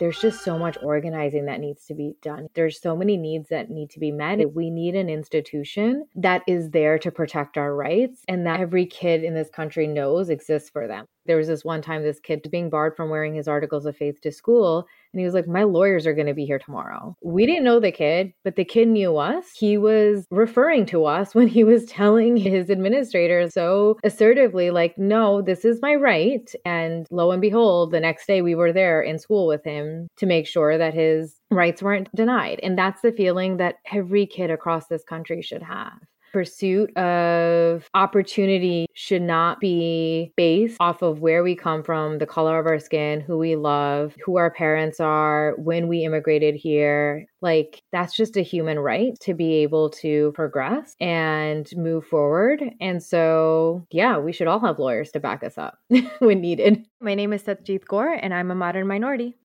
[0.00, 2.48] There's just so much organizing that needs to be done.
[2.54, 4.54] There's so many needs that need to be met.
[4.54, 9.22] We need an institution that is there to protect our rights and that every kid
[9.22, 11.06] in this country knows exists for them.
[11.30, 14.20] There was this one time this kid being barred from wearing his articles of faith
[14.22, 17.16] to school and he was like, My lawyers are going to be here tomorrow.
[17.22, 19.46] We didn't know the kid, but the kid knew us.
[19.56, 25.42] He was referring to us when he was telling his administrator so assertively, like, No,
[25.42, 26.52] this is my right.
[26.64, 30.26] And lo and behold, the next day we were there in school with him to
[30.26, 32.60] make sure that his rights weren't denied.
[32.62, 35.98] And that's the feeling that every kid across this country should have
[36.32, 42.58] pursuit of opportunity should not be based off of where we come from, the color
[42.58, 47.26] of our skin, who we love, who our parents are, when we immigrated here.
[47.40, 52.62] Like, that's just a human right to be able to progress and move forward.
[52.80, 55.78] And so, yeah, we should all have lawyers to back us up
[56.18, 56.86] when needed.
[57.00, 59.36] My name is Satjeet Kaur, and I'm a modern minority.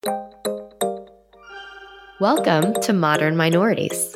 [2.21, 4.15] Welcome to Modern Minorities.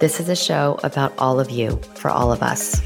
[0.00, 2.80] This is a show about all of you for all of us.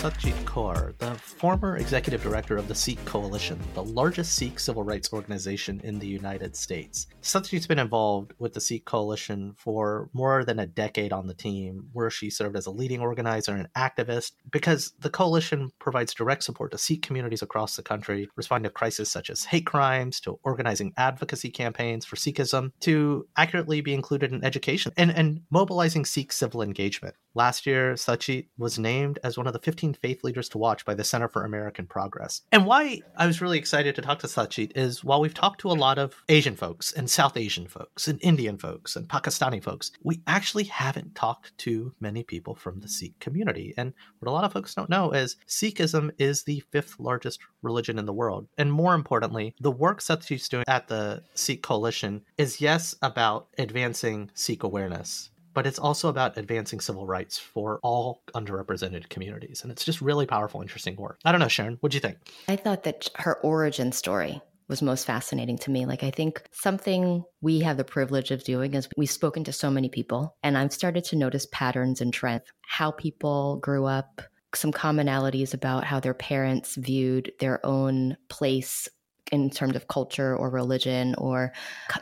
[0.00, 5.12] Satjeet Kaur, the former executive director of the Sikh Coalition, the largest Sikh civil rights
[5.12, 7.06] organization in the United States.
[7.20, 11.90] Satjeet's been involved with the Sikh Coalition for more than a decade on the team,
[11.92, 16.72] where she served as a leading organizer and activist, because the coalition provides direct support
[16.72, 20.94] to Sikh communities across the country, responding to crises such as hate crimes, to organizing
[20.96, 26.62] advocacy campaigns for Sikhism, to accurately be included in education, and, and mobilizing Sikh civil
[26.62, 27.14] engagement.
[27.34, 30.94] Last year, Satjeet was named as one of the 15 faith leaders to watch by
[30.94, 32.42] the Center for American Progress.
[32.52, 35.70] And why I was really excited to talk to Satjeet is while we've talked to
[35.70, 39.92] a lot of Asian folks and South Asian folks and Indian folks and Pakistani folks,
[40.02, 43.74] we actually haven't talked to many people from the Sikh community.
[43.76, 47.98] And what a lot of folks don't know is Sikhism is the fifth largest religion
[47.98, 48.48] in the world.
[48.58, 54.30] And more importantly, the work Satjeet's doing at the Sikh Coalition is, yes, about advancing
[54.34, 59.60] Sikh awareness but it's also about advancing civil rights for all underrepresented communities.
[59.62, 61.18] And it's just really powerful, interesting work.
[61.22, 62.16] I don't know, Sharon, what'd you think?
[62.48, 65.84] I thought that her origin story was most fascinating to me.
[65.84, 69.70] Like, I think something we have the privilege of doing is we've spoken to so
[69.70, 74.22] many people, and I've started to notice patterns and trends, how people grew up,
[74.54, 78.88] some commonalities about how their parents viewed their own place
[79.30, 81.52] in terms of culture or religion or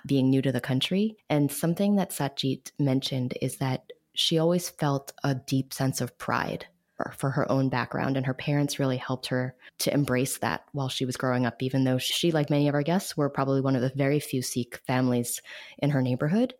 [0.06, 1.16] being new to the country.
[1.28, 3.84] And something that Satjeet mentioned is that
[4.14, 6.66] she always felt a deep sense of pride
[7.16, 11.04] for her own background and her parents really helped her to embrace that while she
[11.04, 13.82] was growing up even though she like many of our guests were probably one of
[13.82, 15.40] the very few sikh families
[15.78, 16.54] in her neighborhood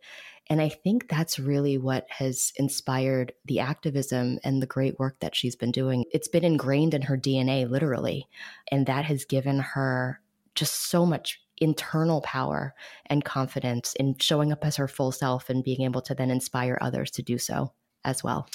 [0.49, 5.35] and i think that's really what has inspired the activism and the great work that
[5.35, 8.25] she's been doing it's been ingrained in her dna literally
[8.71, 10.21] and that has given her
[10.55, 12.73] just so much internal power
[13.07, 16.77] and confidence in showing up as her full self and being able to then inspire
[16.81, 17.73] others to do so
[18.03, 18.47] as well.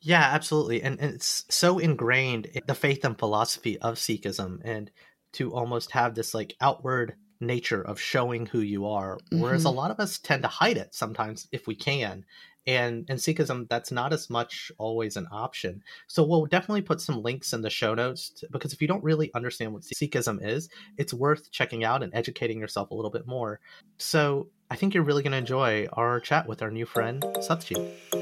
[0.00, 0.82] Yeah, absolutely.
[0.82, 4.90] And, and it's so ingrained in the faith and philosophy of Sikhism and
[5.34, 9.68] to almost have this like outward nature of showing who you are whereas mm-hmm.
[9.68, 12.24] a lot of us tend to hide it sometimes if we can
[12.66, 17.22] and in sikhism that's not as much always an option so we'll definitely put some
[17.22, 20.68] links in the show notes to, because if you don't really understand what sikhism is
[20.96, 23.58] it's worth checking out and educating yourself a little bit more
[23.98, 28.21] so i think you're really going to enjoy our chat with our new friend Satjeet.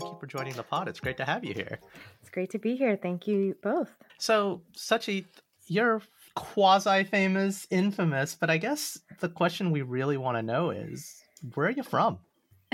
[0.00, 0.88] Thank you for joining the pod.
[0.88, 1.78] It's great to have you here.
[2.20, 2.98] It's great to be here.
[3.00, 3.96] Thank you both.
[4.18, 5.26] So, Sachi,
[5.68, 6.02] you're
[6.34, 11.22] quasi famous, infamous, but I guess the question we really want to know is
[11.54, 12.18] where are you from?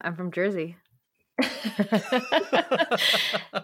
[0.00, 0.76] I'm from Jersey.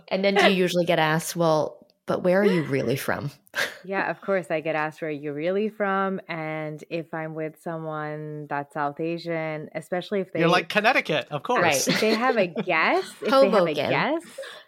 [0.08, 1.79] and then do you usually get asked, well,
[2.10, 3.30] but where are you really from?
[3.84, 4.50] yeah, of course.
[4.50, 6.20] I get asked where you're really from.
[6.28, 10.40] And if I'm with someone that's South Asian, especially if they.
[10.40, 11.62] You're like Connecticut, of course.
[11.62, 11.88] Right.
[11.88, 14.22] If they have a guess, if they have a guess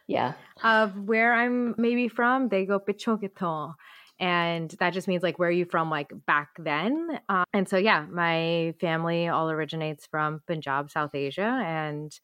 [0.07, 0.35] yeah.
[0.63, 3.75] of where I'm maybe from, they go Pichokito.
[4.21, 7.19] And that just means like, where are you from, like back then?
[7.29, 11.61] Uh, and so, yeah, my family all originates from Punjab, South Asia.
[11.67, 12.17] And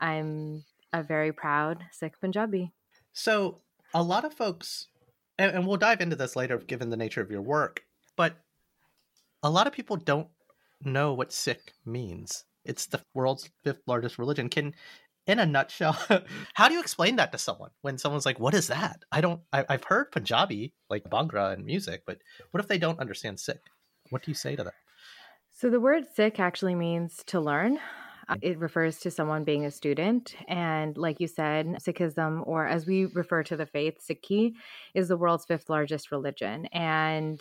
[0.00, 2.72] I'm a very proud Sikh Punjabi.
[3.12, 3.60] So,
[3.94, 4.88] a lot of folks,
[5.38, 7.82] and, and we'll dive into this later given the nature of your work,
[8.16, 8.36] but
[9.42, 10.28] a lot of people don't
[10.84, 12.44] know what Sikh means.
[12.64, 14.48] It's the world's fifth largest religion.
[14.48, 14.74] Can,
[15.26, 15.98] in a nutshell,
[16.54, 19.40] how do you explain that to someone when someone's like, "What is that?" I don't.
[19.52, 22.18] I, have heard Punjabi, like Bhangra and music, but
[22.50, 23.60] what if they don't understand Sikh?
[24.10, 24.72] What do you say to them?
[25.50, 27.78] So the word Sikh actually means to learn.
[28.42, 30.34] It refers to someone being a student.
[30.48, 34.54] And like you said, Sikhism, or as we refer to the faith, Sikhi,
[34.94, 36.66] is the world's fifth largest religion.
[36.66, 37.40] And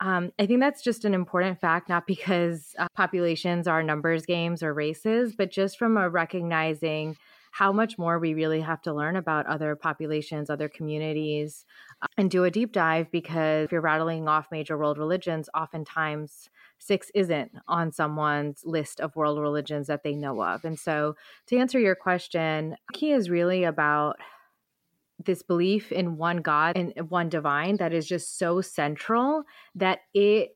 [0.00, 4.62] um, I think that's just an important fact, not because uh, populations are numbers games
[4.62, 7.16] or races, but just from a recognizing
[7.52, 11.66] how much more we really have to learn about other populations, other communities,
[12.00, 16.48] uh, and do a deep dive because if you're rattling off major world religions, oftentimes
[16.78, 20.64] six isn't on someone's list of world religions that they know of.
[20.64, 21.14] And so,
[21.48, 24.16] to answer your question, key is really about
[25.22, 29.42] this belief in one God and one divine that is just so central
[29.74, 30.52] that it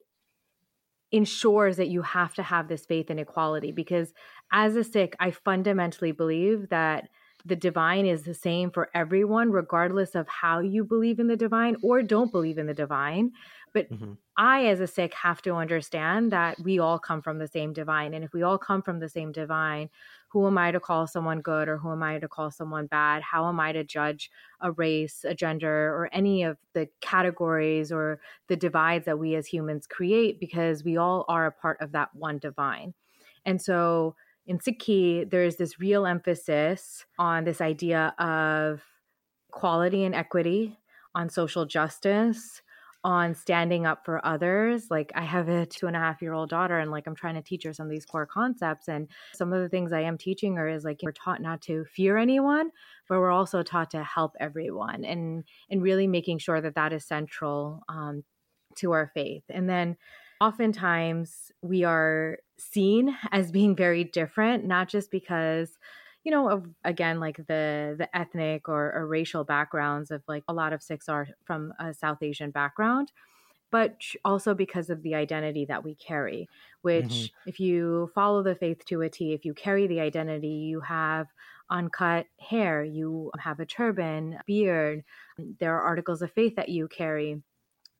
[1.12, 3.70] ensures that you have to have this faith in equality.
[3.70, 4.12] Because
[4.52, 7.08] as a Sikh, I fundamentally believe that
[7.44, 11.76] the divine is the same for everyone, regardless of how you believe in the divine
[11.80, 13.32] or don't believe in the divine.
[13.72, 14.14] But mm-hmm.
[14.36, 18.14] I, as a Sikh, have to understand that we all come from the same divine.
[18.14, 19.90] And if we all come from the same divine,
[20.28, 23.22] who am I to call someone good or who am I to call someone bad?
[23.22, 28.20] How am I to judge a race, a gender, or any of the categories or
[28.48, 30.40] the divides that we as humans create?
[30.40, 32.92] Because we all are a part of that one divine.
[33.44, 34.16] And so
[34.46, 38.82] in Sikhi, there's this real emphasis on this idea of
[39.50, 40.78] quality and equity,
[41.14, 42.62] on social justice,
[43.02, 44.90] on standing up for others.
[44.90, 47.36] Like I have a two and a half year old daughter and like I'm trying
[47.36, 48.88] to teach her some of these core concepts.
[48.88, 51.84] And some of the things I am teaching her is like we're taught not to
[51.84, 52.70] fear anyone,
[53.08, 57.04] but we're also taught to help everyone and and really making sure that that is
[57.04, 58.24] central um,
[58.76, 59.44] to our faith.
[59.48, 59.96] And then
[60.40, 65.78] oftentimes we are seen as being very different, not just because
[66.26, 70.52] you know, of again, like the the ethnic or, or racial backgrounds of like a
[70.52, 73.12] lot of Sikhs are from a South Asian background,
[73.70, 73.94] but
[74.24, 76.48] also because of the identity that we carry.
[76.82, 77.48] Which, mm-hmm.
[77.48, 81.28] if you follow the faith to a T, if you carry the identity, you have
[81.70, 85.04] uncut hair, you have a turban, beard.
[85.60, 87.40] There are articles of faith that you carry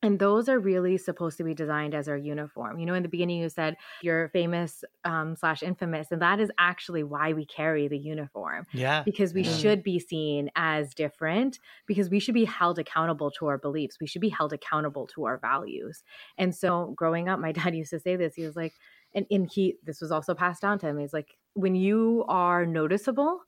[0.03, 2.79] and those are really supposed to be designed as our uniform.
[2.79, 6.51] You know in the beginning you said you're famous um, slash infamous and that is
[6.57, 9.55] actually why we carry the uniform yeah because we yeah.
[9.57, 13.97] should be seen as different because we should be held accountable to our beliefs.
[13.99, 16.03] We should be held accountable to our values.
[16.37, 18.73] And so growing up my dad used to say this he was like
[19.15, 22.65] and, and he this was also passed down to him he's like when you are
[22.65, 23.41] noticeable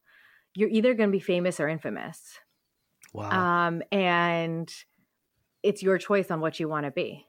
[0.55, 2.39] you're either going to be famous or infamous.
[3.13, 3.67] Wow.
[3.67, 4.71] Um and
[5.63, 7.25] it's your choice on what you want to be.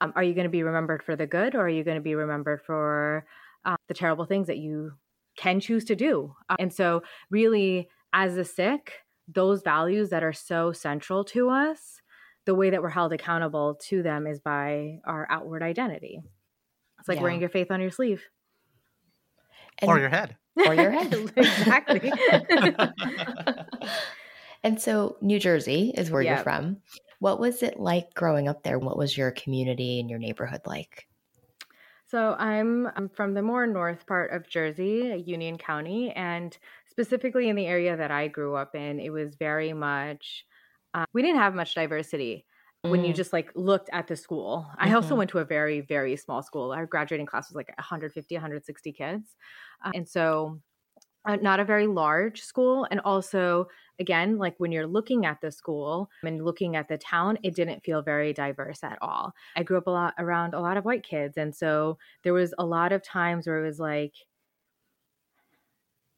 [0.00, 2.02] Um, are you going to be remembered for the good or are you going to
[2.02, 3.26] be remembered for
[3.64, 4.92] uh, the terrible things that you
[5.36, 6.34] can choose to do?
[6.48, 8.92] Uh, and so, really, as a Sikh,
[9.28, 12.00] those values that are so central to us,
[12.44, 16.20] the way that we're held accountable to them is by our outward identity.
[16.98, 17.22] It's like yeah.
[17.22, 18.22] wearing your faith on your sleeve.
[19.78, 20.36] And, or your head.
[20.56, 21.32] Or your head.
[21.36, 22.12] exactly.
[24.62, 26.36] and so, New Jersey is where yep.
[26.36, 26.78] you're from.
[27.20, 28.78] What was it like growing up there?
[28.78, 31.06] What was your community and your neighborhood like?
[32.08, 36.56] So I'm, I'm from the more north part of Jersey, Union County, and
[36.88, 40.44] specifically in the area that I grew up in, it was very much
[40.96, 42.46] uh, we didn't have much diversity
[42.82, 43.16] when you mm.
[43.16, 44.66] just like looked at the school.
[44.70, 44.88] Mm-hmm.
[44.90, 45.18] I also mm-hmm.
[45.18, 46.72] went to a very very small school.
[46.72, 49.36] Our graduating class was like 150 160 kids.
[49.84, 50.60] Uh, and so
[51.26, 53.66] Uh, not a very large school and also
[53.98, 57.82] again like when you're looking at the school and looking at the town it didn't
[57.82, 59.34] feel very diverse at all.
[59.56, 62.54] I grew up a lot around a lot of white kids and so there was
[62.58, 64.14] a lot of times where it was like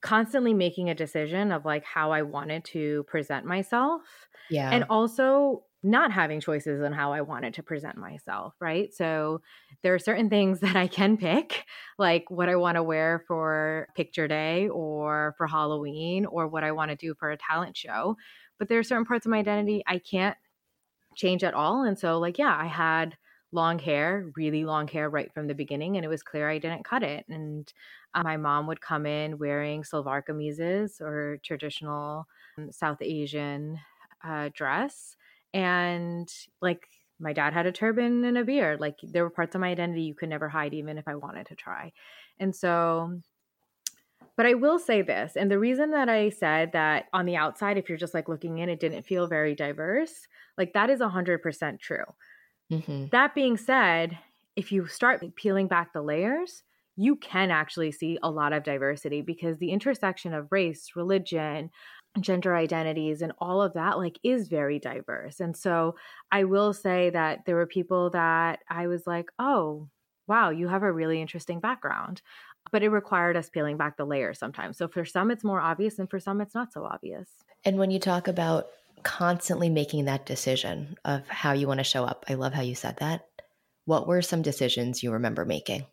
[0.00, 4.02] constantly making a decision of like how i wanted to present myself
[4.48, 4.70] yeah.
[4.70, 8.92] and also not having choices on how I wanted to present myself, right?
[8.92, 9.40] So
[9.82, 11.64] there are certain things that I can pick,
[11.98, 16.72] like what I want to wear for picture day or for Halloween or what I
[16.72, 18.16] want to do for a talent show.
[18.58, 20.36] But there are certain parts of my identity I can't
[21.16, 21.84] change at all.
[21.84, 23.16] And so, like, yeah, I had
[23.52, 26.84] long hair, really long hair right from the beginning, and it was clear I didn't
[26.84, 27.24] cut it.
[27.28, 27.72] And
[28.14, 32.26] uh, my mom would come in wearing salwar kameezes or traditional
[32.58, 33.78] um, South Asian
[34.24, 35.16] uh, dress
[35.54, 36.28] and
[36.60, 36.86] like
[37.20, 40.02] my dad had a turban and a beard like there were parts of my identity
[40.02, 41.92] you could never hide even if i wanted to try
[42.38, 43.20] and so
[44.36, 47.78] but i will say this and the reason that i said that on the outside
[47.78, 50.26] if you're just like looking in it didn't feel very diverse
[50.56, 52.04] like that is 100% true
[52.70, 53.06] mm-hmm.
[53.10, 54.18] that being said
[54.56, 56.62] if you start peeling back the layers
[57.00, 61.70] you can actually see a lot of diversity because the intersection of race religion
[62.20, 65.40] gender identities and all of that like is very diverse.
[65.40, 65.96] And so
[66.30, 69.88] i will say that there were people that i was like oh
[70.26, 72.22] wow you have a really interesting background.
[72.70, 74.76] But it required us peeling back the layers sometimes.
[74.76, 77.28] So for some it's more obvious and for some it's not so obvious.
[77.64, 78.66] And when you talk about
[79.02, 82.74] constantly making that decision of how you want to show up i love how you
[82.74, 83.24] said that.
[83.84, 85.86] What were some decisions you remember making?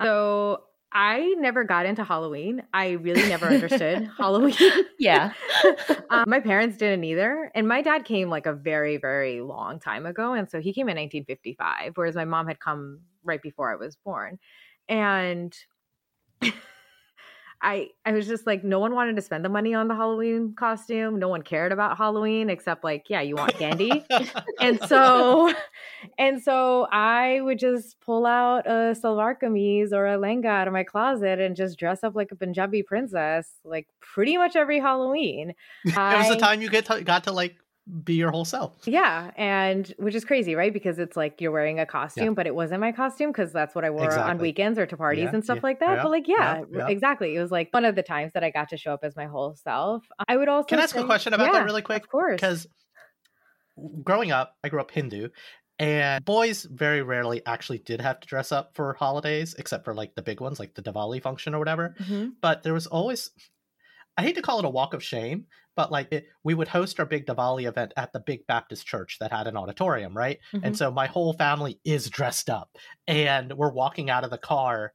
[0.00, 2.62] So I never got into Halloween.
[2.72, 4.54] I really never understood Halloween.
[4.98, 5.32] Yeah.
[6.10, 7.50] um, my parents didn't either.
[7.54, 10.32] And my dad came like a very, very long time ago.
[10.32, 13.96] And so he came in 1955, whereas my mom had come right before I was
[13.96, 14.38] born.
[14.88, 15.54] And
[17.60, 20.54] I I was just like no one wanted to spend the money on the Halloween
[20.54, 21.18] costume.
[21.18, 24.04] No one cared about Halloween except like yeah, you want candy.
[24.60, 25.52] and so
[26.18, 30.72] and so I would just pull out a salwar kameez or a lenga out of
[30.72, 35.54] my closet and just dress up like a Punjabi princess like pretty much every Halloween.
[35.84, 37.56] it was the time you get to, got to like
[38.04, 38.76] be your whole self.
[38.86, 40.72] Yeah, and which is crazy, right?
[40.72, 42.30] Because it's like you're wearing a costume, yeah.
[42.30, 44.30] but it wasn't my costume because that's what I wore exactly.
[44.30, 46.02] on weekends or to parties yeah, and stuff yeah, like that.
[46.02, 47.34] But like, yeah, exactly.
[47.34, 49.26] It was like one of the times that I got to show up as my
[49.26, 50.04] whole self.
[50.28, 52.04] I would also can I ask say, a question about that really quick?
[52.04, 52.66] Of course, because
[54.02, 55.28] growing up, I grew up Hindu.
[55.80, 60.16] And boys very rarely actually did have to dress up for holidays, except for like
[60.16, 61.94] the big ones, like the Diwali function or whatever.
[62.00, 62.30] Mm-hmm.
[62.42, 63.30] But there was always,
[64.16, 65.46] I hate to call it a walk of shame,
[65.78, 69.18] but like it, we would host our big Diwali event at the big Baptist church
[69.20, 70.40] that had an auditorium, right?
[70.52, 70.64] Mm-hmm.
[70.64, 74.92] And so my whole family is dressed up, and we're walking out of the car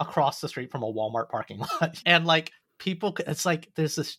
[0.00, 4.18] across the street from a Walmart parking lot, and like people, it's like there's this.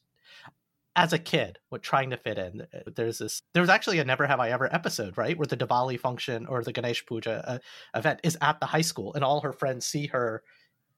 [0.95, 3.41] As a kid, what trying to fit in, uh, there's this.
[3.53, 6.71] There's actually a Never Have I Ever episode, right, where the Diwali function or the
[6.71, 7.57] Ganesh Puja uh,
[7.97, 10.43] event is at the high school, and all her friends see her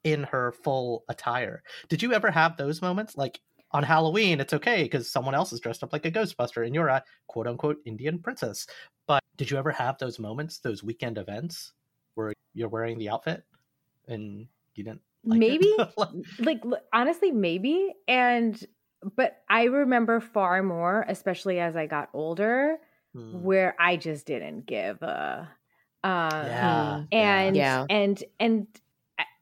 [0.04, 1.64] in her full attire.
[1.90, 3.16] Did you ever have those moments?
[3.16, 3.40] Like
[3.76, 6.88] on Halloween, it's okay because someone else is dressed up like a Ghostbuster and you're
[6.88, 8.66] a quote unquote Indian princess.
[9.06, 11.74] But did you ever have those moments, those weekend events
[12.14, 13.44] where you're wearing the outfit
[14.08, 15.02] and you didn't?
[15.26, 15.76] Like maybe,
[16.40, 16.64] like
[16.94, 17.94] honestly, maybe.
[18.08, 18.66] And
[19.18, 22.78] but I remember far more, especially as I got older,
[23.14, 23.42] hmm.
[23.42, 25.50] where I just didn't give a.
[26.02, 27.86] Uh, yeah, and yeah.
[27.90, 28.68] and and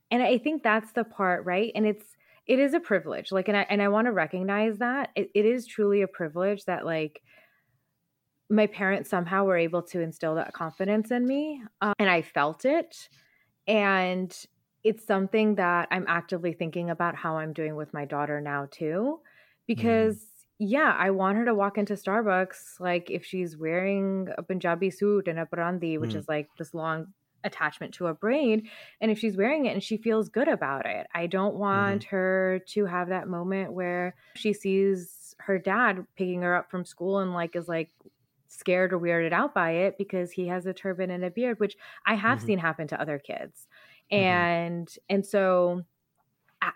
[0.09, 1.71] and I think that's the part, right?
[1.75, 2.05] And it's
[2.47, 5.45] it is a privilege like and i and i want to recognize that it, it
[5.45, 7.21] is truly a privilege that like
[8.49, 12.65] my parents somehow were able to instill that confidence in me um, and i felt
[12.65, 13.09] it
[13.67, 14.45] and
[14.83, 19.19] it's something that i'm actively thinking about how i'm doing with my daughter now too
[19.19, 19.27] mm.
[19.67, 20.25] because mm.
[20.59, 25.27] yeah i want her to walk into starbucks like if she's wearing a punjabi suit
[25.27, 26.17] and a parandi which mm.
[26.17, 27.07] is like this long
[27.43, 28.67] attachment to a braid
[29.01, 32.15] and if she's wearing it and she feels good about it i don't want mm-hmm.
[32.15, 37.19] her to have that moment where she sees her dad picking her up from school
[37.19, 37.89] and like is like
[38.47, 41.75] scared or weirded out by it because he has a turban and a beard which
[42.05, 42.47] i have mm-hmm.
[42.47, 43.67] seen happen to other kids
[44.11, 44.23] mm-hmm.
[44.23, 45.83] and and so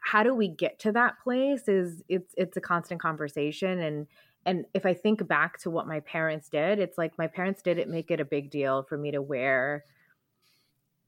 [0.02, 4.08] how do we get to that place is it's it's a constant conversation and
[4.46, 7.90] and if i think back to what my parents did it's like my parents didn't
[7.90, 9.86] make it a big deal for me to wear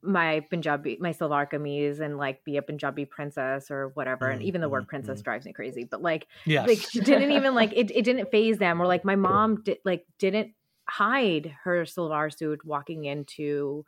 [0.02, 4.28] my Punjabi, my Salwar kameez and like be a Punjabi princess or whatever.
[4.28, 5.24] Mm, and even the word mm, princess mm.
[5.24, 6.66] drives me crazy, but like, yes.
[6.66, 9.78] like she didn't even like, it, it didn't phase them or like my mom did
[9.84, 10.52] like, didn't
[10.88, 13.84] hide her Salwar suit walking into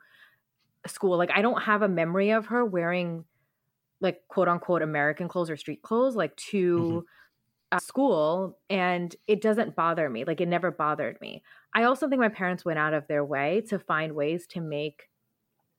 [0.86, 1.16] school.
[1.16, 3.24] Like I don't have a memory of her wearing
[4.00, 6.98] like quote unquote American clothes or street clothes, like to mm-hmm.
[7.76, 8.58] uh, school.
[8.68, 10.24] And it doesn't bother me.
[10.24, 11.42] Like it never bothered me.
[11.74, 15.08] I also think my parents went out of their way to find ways to make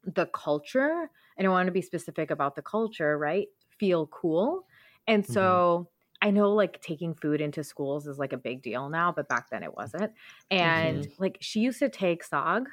[0.06, 3.48] the culture, and I want to be specific about the culture, right?
[3.80, 4.66] Feel cool.
[5.08, 5.34] And mm-hmm.
[5.34, 5.88] so
[6.22, 6.28] mm-hmm.
[6.28, 9.50] I know like taking food into schools is like a big deal now, but back
[9.50, 10.14] then it wasn't.
[10.50, 11.22] And mm-hmm.
[11.22, 12.68] like she used to take sag,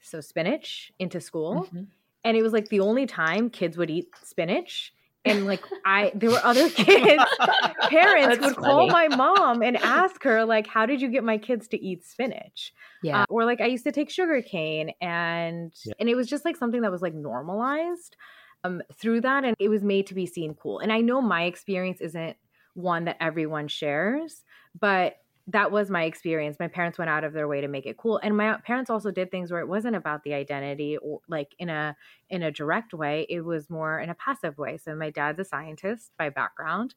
[0.00, 1.64] so spinach, into school.
[1.64, 1.84] Mm-hmm.
[2.24, 4.92] And it was like the only time kids would eat spinach
[5.26, 7.22] and like I there were other kids
[7.88, 8.66] parents would funny.
[8.66, 12.04] call my mom and ask her like how did you get my kids to eat
[12.04, 15.94] spinach yeah uh, or like I used to take sugar cane and yeah.
[15.98, 18.16] and it was just like something that was like normalized
[18.64, 21.44] um through that and it was made to be seen cool and I know my
[21.44, 22.36] experience isn't
[22.74, 24.44] one that everyone shares
[24.78, 25.16] but
[25.48, 26.56] that was my experience.
[26.58, 28.18] My parents went out of their way to make it cool.
[28.22, 31.68] And my parents also did things where it wasn't about the identity or like in
[31.68, 31.96] a
[32.28, 33.26] in a direct way.
[33.28, 34.76] It was more in a passive way.
[34.76, 36.94] So my dad's a scientist by background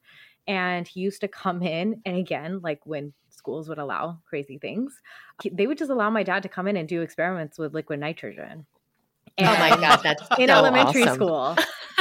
[0.48, 5.00] and he used to come in and again like when schools would allow crazy things,
[5.50, 8.66] they would just allow my dad to come in and do experiments with liquid nitrogen.
[9.38, 11.14] And oh my god, that's in so elementary awesome.
[11.14, 11.56] school.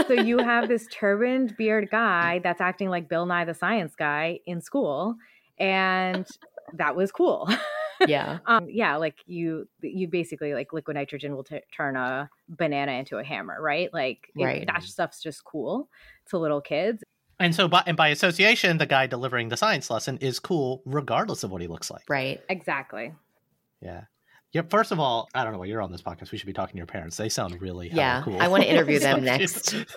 [0.08, 4.39] so you have this turbaned beard guy that's acting like Bill Nye the Science Guy
[4.48, 5.15] in school
[5.60, 6.28] and
[6.74, 7.50] that was cool.
[8.08, 8.39] Yeah.
[8.46, 13.18] um, yeah, like you you basically like liquid nitrogen will t- turn a banana into
[13.18, 13.94] a hammer, right?
[13.94, 14.62] Like right.
[14.62, 15.89] It, that stuff's just cool
[16.30, 17.04] to little kids.
[17.42, 21.44] And so, by, and by association, the guy delivering the science lesson is cool, regardless
[21.44, 22.04] of what he looks like.
[22.08, 22.39] Right.
[22.48, 23.13] Exactly.
[23.82, 24.04] Yeah.
[24.54, 24.62] Yeah.
[24.70, 26.32] First of all, I don't know why you're on this podcast.
[26.32, 27.18] We should be talking to your parents.
[27.18, 28.22] They sound really yeah.
[28.24, 28.42] cool.
[28.42, 29.75] I want to interview them next.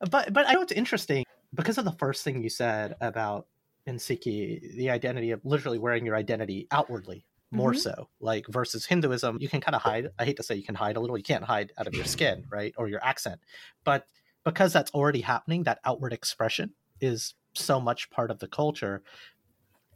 [0.00, 1.25] but but I know it's interesting
[1.56, 3.46] because of the first thing you said about
[3.86, 7.78] in Sikhi the identity of literally wearing your identity outwardly more mm-hmm.
[7.78, 10.74] so like versus Hinduism you can kind of hide I hate to say you can
[10.74, 13.40] hide a little you can't hide out of your skin right or your accent
[13.84, 14.06] but
[14.44, 19.02] because that's already happening that outward expression is so much part of the culture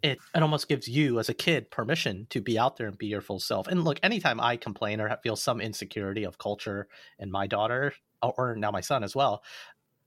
[0.02, 3.06] it, it almost gives you as a kid permission to be out there and be
[3.06, 6.88] your full self and look anytime i complain or feel some insecurity of culture
[7.18, 9.42] and my daughter or now my son as well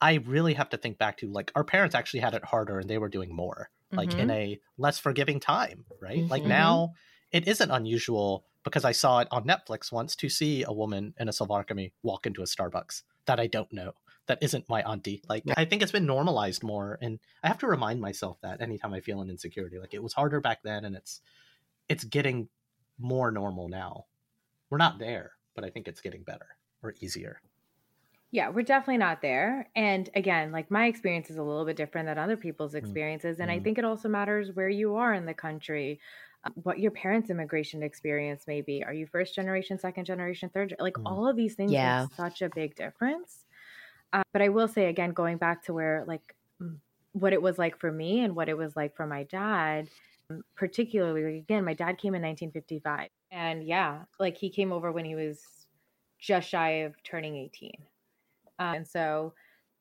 [0.04, 2.90] I really have to think back to like our parents actually had it harder and
[2.90, 4.20] they were doing more, like mm-hmm.
[4.20, 6.18] in a less forgiving time, right?
[6.18, 6.28] Mm-hmm.
[6.28, 6.96] Like now
[7.32, 11.30] it isn't unusual because I saw it on Netflix once to see a woman in
[11.30, 13.94] a salwar kameez walk into a Starbucks that I don't know,
[14.28, 15.24] that isn't my auntie.
[15.30, 18.94] Like I think it's been normalized more and I have to remind myself that anytime
[18.94, 19.80] I feel an insecurity.
[19.80, 21.22] Like it was harder back then and it's
[21.88, 22.50] it's getting
[23.00, 24.08] more normal now.
[24.70, 27.40] We're not there, but I think it's getting better or easier.
[28.34, 29.70] Yeah, we're definitely not there.
[29.76, 33.40] And again, like my experience is a little bit different than other people's mm, experiences.
[33.40, 33.60] And mm-hmm.
[33.60, 36.00] I think it also matters where you are in the country,
[36.44, 38.84] uh, what your parents' immigration experience may be.
[38.84, 40.76] Are you first generation, second generation, third?
[40.80, 41.06] Like mm-hmm.
[41.06, 42.08] all of these things yeah.
[42.10, 43.46] make such a big difference.
[44.14, 46.78] Uh, but I will say again, going back to where like mm,
[47.12, 49.90] what it was like for me and what it was like for my dad,
[50.32, 53.10] mm, particularly again, my dad came in 1955.
[53.32, 55.40] And yeah, like he came over when he was
[56.20, 57.74] just shy of turning 18
[58.64, 59.34] um, and so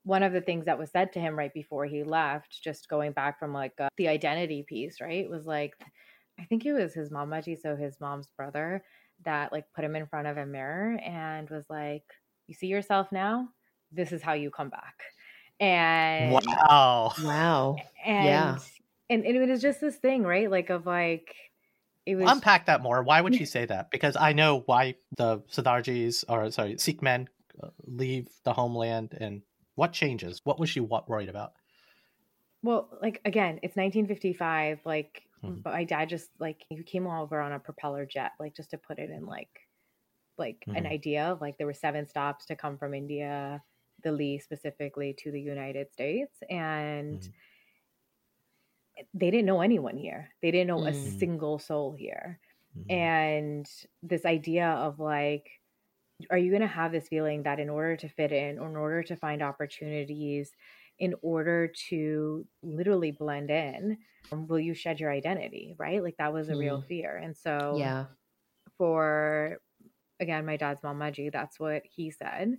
[0.04, 3.12] one of the things that was said to him right before he left, just going
[3.12, 5.74] back from like uh, the identity piece, right, was like,
[6.40, 8.82] I think it was his mamaji, so his mom's brother,
[9.24, 12.02] that like put him in front of a mirror and was like,
[12.48, 13.48] "You see yourself now?
[13.92, 14.94] This is how you come back."
[15.60, 18.58] And wow, wow, and yeah,
[19.08, 20.50] and, and it was just this thing, right?
[20.50, 21.34] Like of like.
[22.04, 22.28] It was...
[22.28, 23.00] Unpack that more.
[23.04, 23.92] Why would she say that?
[23.92, 27.28] Because I know why the Sardarjis or sorry Sikh men
[27.84, 29.42] leave the homeland and
[29.74, 30.40] what changes?
[30.44, 31.52] What was she what worried about?
[32.62, 34.80] Well, like again, it's 1955.
[34.84, 35.60] Like hmm.
[35.64, 38.98] my dad just like he came over on a propeller jet, like just to put
[38.98, 39.48] it in like
[40.38, 43.62] like hmm an idea of like there were seven stops to come from India,
[44.02, 47.30] Delhi specifically to the United States, and hmm
[49.14, 50.28] they didn't know anyone here.
[50.42, 51.18] They didn't know a hmm.
[51.18, 52.38] single soul here,
[52.74, 52.92] hmm.
[52.92, 53.66] and
[54.02, 55.48] this idea of like
[56.30, 58.76] are you going to have this feeling that in order to fit in or in
[58.76, 60.52] order to find opportunities
[60.98, 63.98] in order to literally blend in
[64.30, 66.02] um, will you shed your identity right?
[66.02, 66.60] Like that was a mm.
[66.60, 67.16] real fear.
[67.16, 68.04] And so yeah.
[68.78, 69.58] for
[70.20, 72.56] again my dad's mom Maji, that's what he said.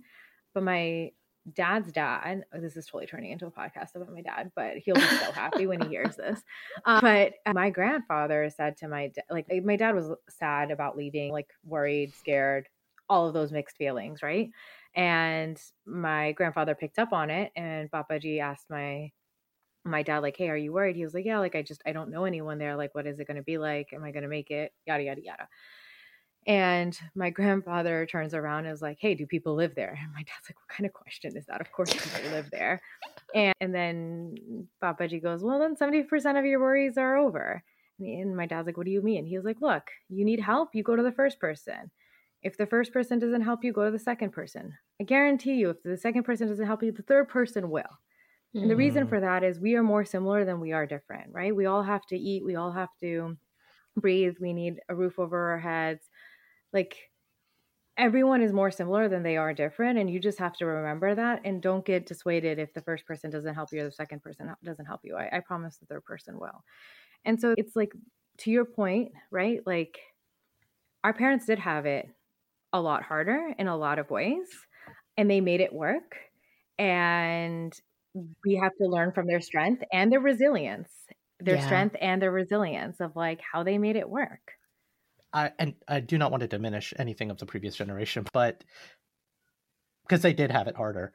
[0.52, 1.10] But my
[1.52, 4.94] dad's dad oh, this is totally turning into a podcast about my dad but he'll
[4.94, 6.40] be so happy when he hears this.
[6.86, 11.32] Um, but my grandfather said to my dad like my dad was sad about leaving
[11.32, 12.68] like worried scared
[13.08, 14.50] all of those mixed feelings, right?
[14.94, 19.10] And my grandfather picked up on it and Papaji asked my
[19.84, 21.92] my dad like, "Hey, are you worried?" He was like, "Yeah, like I just I
[21.92, 22.76] don't know anyone there.
[22.76, 23.92] Like what is it going to be like?
[23.92, 24.72] Am I going to make it?
[24.86, 25.48] Yada yada yada."
[26.46, 30.20] And my grandfather turns around and is like, "Hey, do people live there?" And my
[30.22, 31.60] dad's like, "What kind of question is that?
[31.60, 32.82] Of course people live there."
[33.34, 37.62] And and then Papaji goes, "Well, then 70% of your worries are over."
[37.98, 40.74] And my dad's like, "What do you mean?" He was like, "Look, you need help,
[40.74, 41.90] you go to the first person.
[42.44, 44.74] If the first person doesn't help you, go to the second person.
[45.00, 47.82] I guarantee you, if the second person doesn't help you, the third person will.
[48.54, 49.08] And the reason hmm.
[49.08, 51.54] for that is we are more similar than we are different, right?
[51.54, 53.36] We all have to eat, we all have to
[53.96, 56.08] breathe, we need a roof over our heads.
[56.72, 56.96] Like
[57.96, 59.98] everyone is more similar than they are different.
[59.98, 63.28] And you just have to remember that and don't get dissuaded if the first person
[63.28, 65.16] doesn't help you or the second person doesn't help you.
[65.16, 66.64] I, I promise the third person will.
[67.24, 67.92] And so it's like,
[68.38, 69.60] to your point, right?
[69.66, 69.98] Like
[71.02, 72.08] our parents did have it
[72.74, 74.48] a lot harder in a lot of ways
[75.16, 76.16] and they made it work.
[76.76, 77.72] And
[78.44, 80.90] we have to learn from their strength and their resilience,
[81.38, 81.64] their yeah.
[81.64, 84.40] strength and their resilience of like how they made it work.
[85.32, 88.64] I and I do not want to diminish anything of the previous generation, but
[90.06, 91.12] because they did have it harder,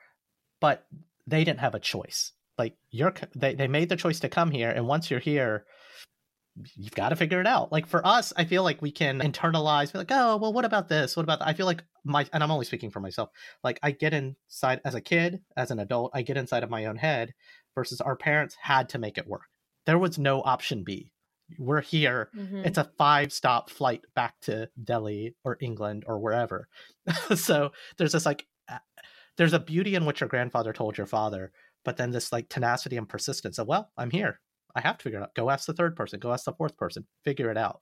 [0.59, 0.85] but
[1.27, 2.31] they didn't have a choice.
[2.57, 5.65] Like you're, they they made the choice to come here, and once you're here,
[6.75, 7.71] you've got to figure it out.
[7.71, 10.87] Like for us, I feel like we can internalize, be like, oh, well, what about
[10.87, 11.15] this?
[11.15, 11.47] What about that?
[11.47, 13.29] I feel like my, and I'm only speaking for myself.
[13.63, 16.85] Like I get inside as a kid, as an adult, I get inside of my
[16.85, 17.33] own head
[17.75, 19.47] versus our parents had to make it work.
[19.85, 21.11] There was no option B.
[21.57, 22.29] We're here.
[22.35, 22.65] Mm-hmm.
[22.65, 26.67] It's a five stop flight back to Delhi or England or wherever.
[27.35, 28.45] so there's this like,
[29.37, 31.51] there's a beauty in what your grandfather told your father,
[31.85, 34.41] but then this like tenacity and persistence of, well, I'm here.
[34.75, 35.35] I have to figure it out.
[35.35, 37.81] Go ask the third person, go ask the fourth person, figure it out.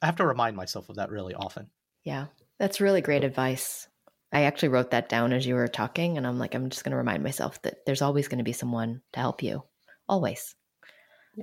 [0.00, 1.68] I have to remind myself of that really often.
[2.04, 2.26] Yeah,
[2.58, 3.88] that's really great advice.
[4.32, 6.92] I actually wrote that down as you were talking, and I'm like, I'm just going
[6.92, 9.62] to remind myself that there's always going to be someone to help you,
[10.08, 10.54] always.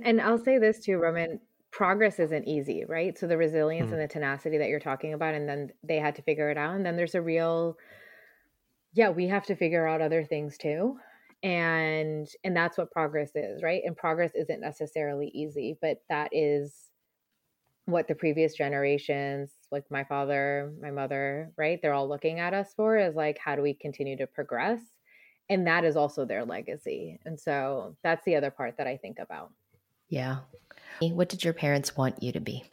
[0.04, 3.16] And I'll say this too, Raman progress isn't easy, right?
[3.16, 3.92] So the resilience mm.
[3.92, 6.74] and the tenacity that you're talking about, and then they had to figure it out.
[6.74, 7.76] And then there's a real,
[8.92, 10.98] yeah, we have to figure out other things too
[11.42, 13.82] and and that's what progress is right?
[13.84, 16.90] And progress isn't necessarily easy but that is
[17.86, 21.80] what the previous generations like my father my mother right?
[21.80, 24.80] They're all looking at us for is like how do we continue to progress?
[25.48, 27.18] And that is also their legacy.
[27.24, 29.50] And so that's the other part that i think about.
[30.08, 30.38] Yeah.
[31.00, 32.64] What did your parents want you to be?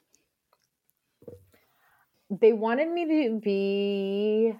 [2.29, 4.53] They wanted me to be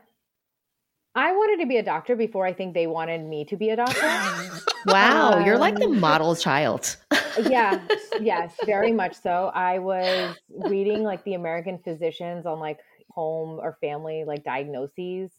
[1.17, 3.75] I wanted to be a doctor before I think they wanted me to be a
[3.75, 3.99] doctor.
[4.85, 6.95] wow, um, you're like the um, model child.
[7.49, 7.79] yeah,
[8.21, 9.51] yes, very much so.
[9.55, 12.77] I was reading like the American physicians on like
[13.09, 15.31] home or family like diagnoses.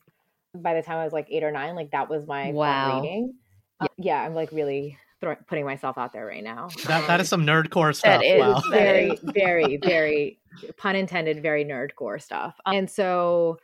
[0.52, 2.96] By the time I was like eight or nine, like that was my wow.
[3.00, 3.34] reading.
[3.80, 3.84] Yeah.
[3.86, 4.98] Uh, yeah, I'm like really
[5.46, 6.70] putting myself out there right now.
[6.88, 8.20] That, that is some nerdcore stuff.
[8.20, 8.62] That is wow.
[8.72, 10.40] very, very, very
[10.76, 12.56] pun intended, very nerdcore stuff.
[12.66, 13.58] And so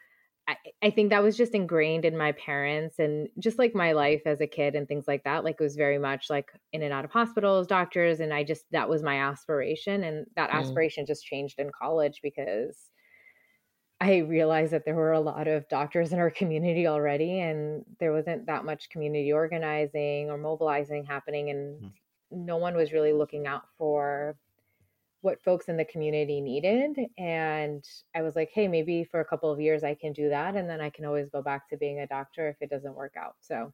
[0.46, 4.22] I, I think that was just ingrained in my parents and just like my life
[4.26, 5.42] as a kid and things like that.
[5.42, 8.64] Like it was very much like in and out of hospitals, doctors, and I just
[8.70, 10.04] that was my aspiration.
[10.04, 10.54] And that mm.
[10.54, 12.90] aspiration just changed in college because
[14.00, 18.12] I realized that there were a lot of doctors in our community already, and there
[18.12, 21.90] wasn't that much community organizing or mobilizing happening, and mm.
[22.30, 24.36] no one was really looking out for
[25.24, 26.98] what folks in the community needed.
[27.16, 27.82] And
[28.14, 30.54] I was like, hey, maybe for a couple of years I can do that.
[30.54, 33.14] And then I can always go back to being a doctor if it doesn't work
[33.16, 33.36] out.
[33.40, 33.72] So,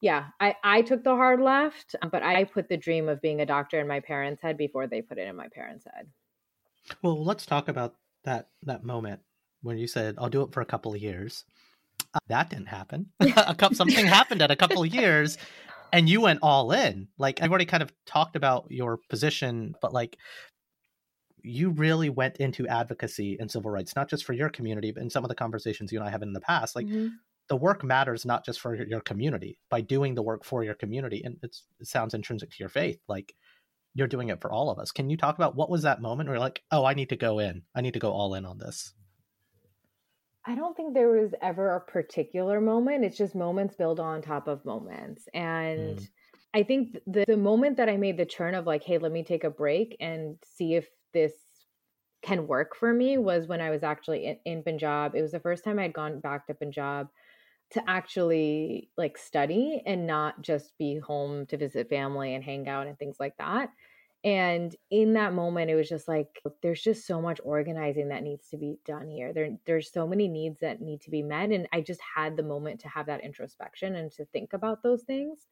[0.00, 3.46] yeah, I, I took the hard left, but I put the dream of being a
[3.46, 6.08] doctor in my parents' head before they put it in my parents' head.
[7.02, 9.20] Well, let's talk about that that moment
[9.62, 11.44] when you said, I'll do it for a couple of years.
[12.12, 13.06] Uh, that didn't happen.
[13.20, 15.38] a couple, something happened at a couple of years
[15.94, 17.06] and you went all in.
[17.18, 20.18] Like I've already kind of talked about your position, but like
[21.44, 25.10] you really went into advocacy and civil rights, not just for your community, but in
[25.10, 26.74] some of the conversations you and I have in the past.
[26.74, 27.08] Like mm-hmm.
[27.48, 31.22] the work matters not just for your community by doing the work for your community.
[31.22, 32.98] And it sounds intrinsic to your faith.
[33.08, 33.34] Like
[33.94, 34.90] you're doing it for all of us.
[34.90, 37.16] Can you talk about what was that moment where you're like, oh, I need to
[37.16, 38.94] go in, I need to go all in on this?
[40.46, 43.04] I don't think there was ever a particular moment.
[43.04, 45.26] It's just moments build on top of moments.
[45.32, 46.08] And mm.
[46.54, 49.24] I think the, the moment that I made the turn of like, hey, let me
[49.24, 51.32] take a break and see if this
[52.22, 55.14] can work for me was when I was actually in, in Punjab.
[55.14, 57.08] It was the first time I'd gone back to Punjab
[57.72, 62.86] to actually like study and not just be home to visit family and hang out
[62.86, 63.70] and things like that.
[64.24, 68.48] And in that moment, it was just like there's just so much organizing that needs
[68.48, 69.34] to be done here.
[69.34, 72.42] There, there's so many needs that need to be met, and I just had the
[72.42, 75.46] moment to have that introspection and to think about those things.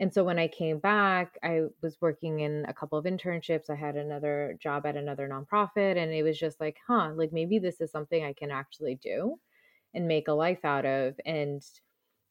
[0.00, 3.68] And so when I came back, I was working in a couple of internships.
[3.70, 5.96] I had another job at another nonprofit.
[5.96, 9.38] And it was just like, huh, like maybe this is something I can actually do
[9.94, 11.14] and make a life out of.
[11.26, 11.62] And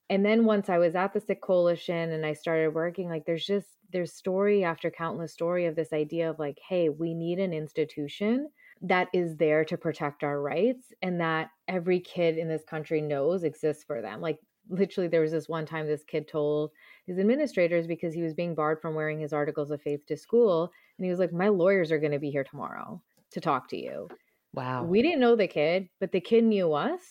[0.10, 3.46] and then once I was at the Sikh Coalition and I started working, like there's
[3.46, 7.54] just there's story after countless story of this idea of like, hey, we need an
[7.54, 8.50] institution
[8.82, 13.44] that is there to protect our rights and that every kid in this country knows
[13.44, 14.22] exists for them.
[14.22, 16.72] Like literally there was this one time this kid told
[17.06, 20.72] his administrators because he was being barred from wearing his articles of faith to school
[20.98, 23.02] and he was like my lawyers are going to be here tomorrow
[23.32, 24.08] to talk to you.
[24.54, 24.84] Wow.
[24.84, 27.02] We didn't know the kid but the kid knew us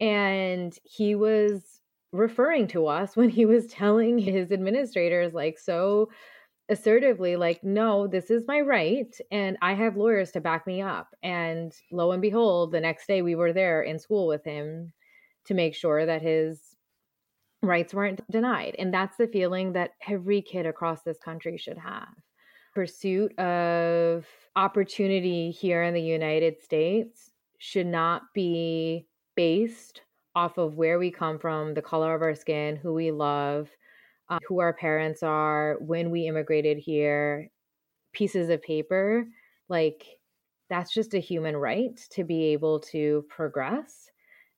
[0.00, 1.80] and he was
[2.12, 6.08] referring to us when he was telling his administrators like so
[6.68, 11.08] assertively like no this is my right and i have lawyers to back me up.
[11.22, 14.92] And lo and behold the next day we were there in school with him
[15.44, 16.71] to make sure that his
[17.62, 18.74] rights weren't denied.
[18.78, 22.08] And that's the feeling that every kid across this country should have.
[22.74, 30.02] Pursuit of opportunity here in the United States should not be based
[30.34, 33.70] off of where we come from, the color of our skin, who we love,
[34.30, 37.50] uh, who our parents are, when we immigrated here,
[38.12, 39.26] pieces of paper.
[39.68, 40.06] Like,
[40.70, 44.10] that's just a human right to be able to progress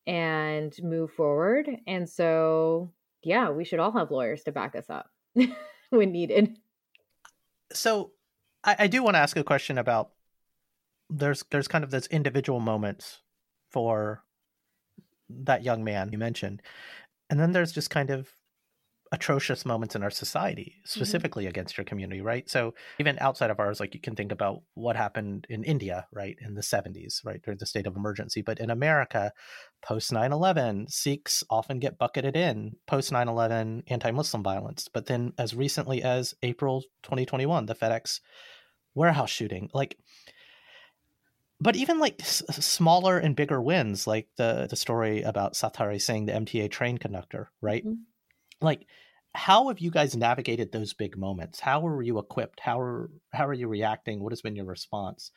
[0.07, 1.69] and move forward.
[1.89, 2.93] And so,
[3.25, 5.11] yeah, we should all have lawyers to back us up
[5.91, 6.57] when needed.
[7.73, 8.13] So,
[8.63, 10.11] I, I do want to ask a question about
[11.11, 13.21] there's there's kind of this individual moments
[13.71, 14.23] for
[15.29, 16.63] that young man you mentioned,
[17.31, 18.29] and then there's just kind of
[19.15, 20.89] atrocious moments in our society, mm-hmm.
[20.89, 21.51] specifically mm-hmm.
[21.51, 22.51] against your community, right?
[22.51, 26.37] So even outside of ours, like you can think about what happened in India, right,
[26.41, 28.43] in the 70s, right, during the state of emergency.
[28.43, 29.33] But in America,
[29.83, 34.89] post 9 11, Sikhs often get bucketed in post 9 11 anti Muslim violence.
[34.93, 38.21] But then as recently as April 2021, the FedEx
[38.97, 39.97] warehouse shooting, like,
[41.61, 46.27] but even like s- smaller and bigger wins, like the the story about Satari Singh,
[46.27, 47.87] the MTA train conductor, right?
[47.87, 48.03] Mm-hmm.
[48.65, 48.87] Like
[49.35, 51.59] how have you guys navigated those big moments?
[51.59, 52.61] How are you equipped?
[52.61, 54.23] How are how are you reacting?
[54.23, 55.31] What has been your response?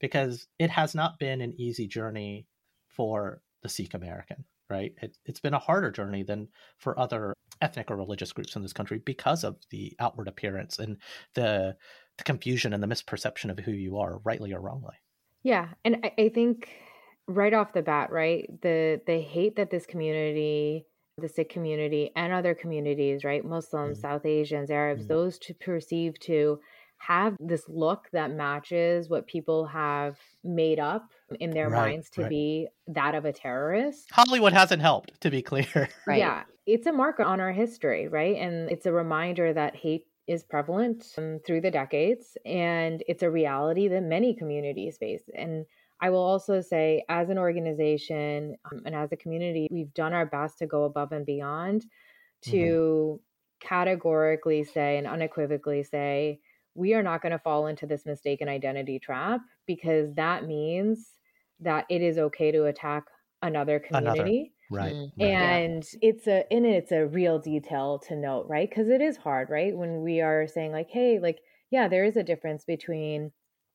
[0.00, 2.46] Because it has not been an easy journey
[2.88, 4.92] for the Sikh American, right?
[5.00, 8.72] It, it's been a harder journey than for other ethnic or religious groups in this
[8.72, 10.96] country because of the outward appearance and
[11.34, 11.76] the
[12.18, 14.94] the confusion and the misperception of who you are, rightly or wrongly.
[15.44, 16.70] Yeah, and I, I think
[17.28, 20.86] right off the bat, right, the the hate that this community
[21.18, 23.44] the Sikh community and other communities, right?
[23.44, 24.06] Muslims, mm-hmm.
[24.06, 25.12] South Asians, Arabs, mm-hmm.
[25.12, 26.58] those to perceive to
[26.98, 32.22] have this look that matches what people have made up in their right, minds to
[32.22, 32.30] right.
[32.30, 34.08] be that of a terrorist.
[34.10, 35.88] Hollywood hasn't helped, to be clear.
[36.06, 36.18] Right.
[36.18, 36.44] Yeah.
[36.66, 38.36] It's a marker on our history, right?
[38.36, 43.30] And it's a reminder that hate is prevalent um, through the decades and it's a
[43.30, 45.22] reality that many communities face.
[45.34, 45.66] And
[46.00, 50.26] I will also say, as an organization um, and as a community, we've done our
[50.26, 52.50] best to go above and beyond mm-hmm.
[52.50, 53.66] to mm-hmm.
[53.66, 56.40] categorically say and unequivocally say,
[56.74, 61.10] we are not going to fall into this mistaken identity trap because that means
[61.60, 63.04] that it is okay to attack
[63.42, 64.20] another community.
[64.20, 64.84] Another.
[64.84, 64.94] Right.
[64.94, 65.22] Mm-hmm.
[65.22, 65.98] And yeah.
[66.02, 68.68] it's a and it's a real detail to note, right?
[68.68, 69.76] Because it is hard, right?
[69.76, 73.30] When we are saying like, hey, like, yeah, there is a difference between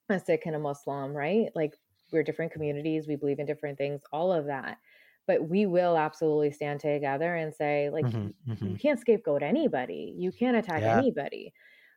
[0.09, 1.49] a Sikh and a Muslim, right?
[1.55, 1.75] Like
[2.11, 4.77] we're different communities, we believe in different things, all of that.
[5.27, 8.67] But we will absolutely stand together and say, like, mm-hmm, mm-hmm.
[8.67, 10.15] you can't scapegoat anybody.
[10.17, 10.97] You can't attack yeah.
[10.97, 11.53] anybody.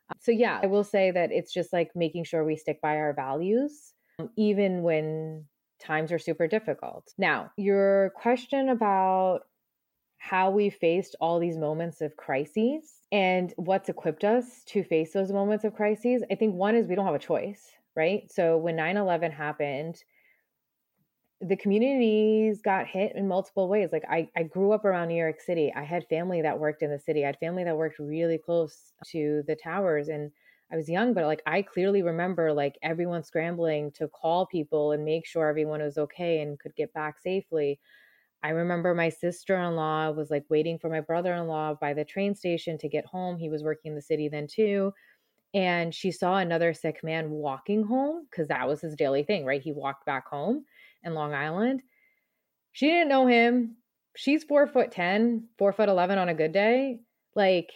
[0.09, 2.97] Uh, so, yeah, I will say that it's just like making sure we stick by
[2.97, 5.45] our values, um, even when
[5.79, 7.11] times are super difficult.
[7.17, 9.41] Now, your question about
[10.17, 15.31] how we faced all these moments of crises and what's equipped us to face those
[15.31, 18.31] moments of crises, I think one is we don't have a choice right?
[18.31, 20.03] So when 9 11 happened,
[21.41, 23.89] the communities got hit in multiple ways.
[23.91, 25.73] Like I, I grew up around New York City.
[25.75, 27.23] I had family that worked in the city.
[27.23, 30.07] I had family that worked really close to the towers.
[30.07, 30.31] And
[30.71, 35.03] I was young, but like I clearly remember like everyone scrambling to call people and
[35.03, 37.79] make sure everyone was okay and could get back safely.
[38.43, 41.93] I remember my sister in law was like waiting for my brother in law by
[41.93, 43.37] the train station to get home.
[43.37, 44.93] He was working in the city then too
[45.53, 49.61] and she saw another Sikh man walking home because that was his daily thing, right?
[49.61, 50.65] He walked back home
[51.03, 51.83] in Long Island.
[52.71, 53.77] She didn't know him.
[54.15, 57.01] She's four foot 10, four foot 11 on a good day.
[57.35, 57.71] Like,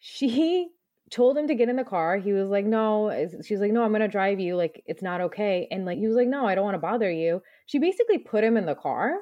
[0.00, 0.68] she
[1.10, 2.18] told him to get in the car.
[2.18, 3.28] He was like, no.
[3.44, 4.56] She's like, no, I'm going to drive you.
[4.56, 5.68] Like, it's not okay.
[5.70, 7.42] And like, he was like, no, I don't want to bother you.
[7.66, 9.14] She basically put him in the car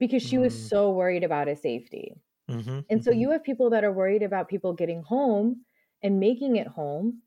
[0.00, 0.44] because she mm-hmm.
[0.44, 2.14] was so worried about his safety.
[2.50, 2.80] Mm-hmm.
[2.90, 3.20] And so mm-hmm.
[3.20, 5.62] you have people that are worried about people getting home
[6.02, 7.22] and making it home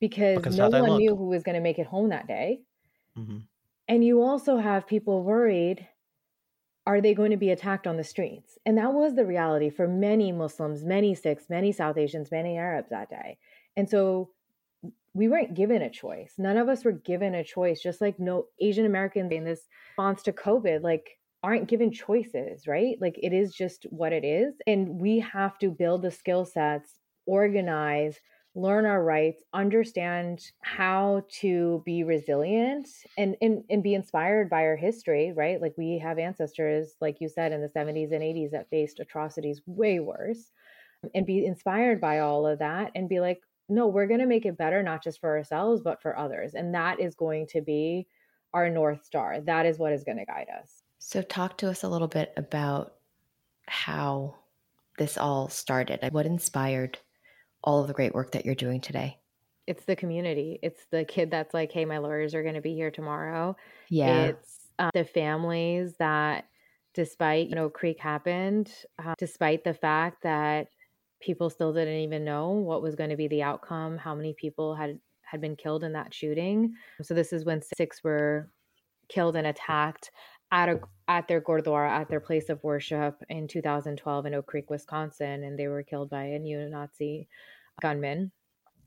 [0.00, 2.60] because, because no one knew who was going to make it home that day.
[3.16, 3.38] Mm-hmm.
[3.88, 5.86] And you also have people worried
[6.88, 8.56] are they going to be attacked on the streets?
[8.64, 12.88] And that was the reality for many Muslims, many Sikhs, many South Asians, many Arabs
[12.88, 13.36] that day.
[13.76, 14.30] And so
[15.12, 16.32] we weren't given a choice.
[16.38, 20.22] None of us were given a choice, just like no Asian Americans in this response
[20.22, 20.82] to COVID.
[20.82, 22.96] Like aren't given choices, right?
[23.02, 24.54] Like it is just what it is.
[24.66, 26.97] And we have to build the skill sets,
[27.28, 28.18] organize,
[28.54, 34.76] learn our rights, understand how to be resilient and, and and be inspired by our
[34.76, 35.60] history, right?
[35.60, 39.60] Like we have ancestors, like you said, in the 70s and 80s that faced atrocities
[39.66, 40.50] way worse.
[41.14, 44.46] And be inspired by all of that and be like, no, we're going to make
[44.46, 46.54] it better, not just for ourselves, but for others.
[46.54, 48.08] And that is going to be
[48.52, 49.40] our North Star.
[49.40, 50.82] That is what is going to guide us.
[50.98, 52.94] So, talk to us a little bit about
[53.66, 54.34] how
[54.98, 56.00] this all started.
[56.10, 56.98] What inspired
[57.62, 59.18] all of the great work that you're doing today?
[59.66, 60.58] It's the community.
[60.62, 63.56] It's the kid that's like, hey, my lawyers are going to be here tomorrow.
[63.90, 64.26] Yeah.
[64.26, 66.46] It's uh, the families that,
[66.94, 68.72] despite, you know, Creek happened,
[69.04, 70.68] uh, despite the fact that
[71.20, 74.74] people still didn't even know what was going to be the outcome, how many people
[74.74, 76.72] had had been killed in that shooting.
[77.02, 78.48] So this is when six were
[79.10, 80.10] killed and attacked
[80.50, 84.68] at a at their gurdwara at their place of worship in 2012 in Oak Creek,
[84.70, 87.28] Wisconsin, and they were killed by a neo-Nazi
[87.80, 88.30] gunman.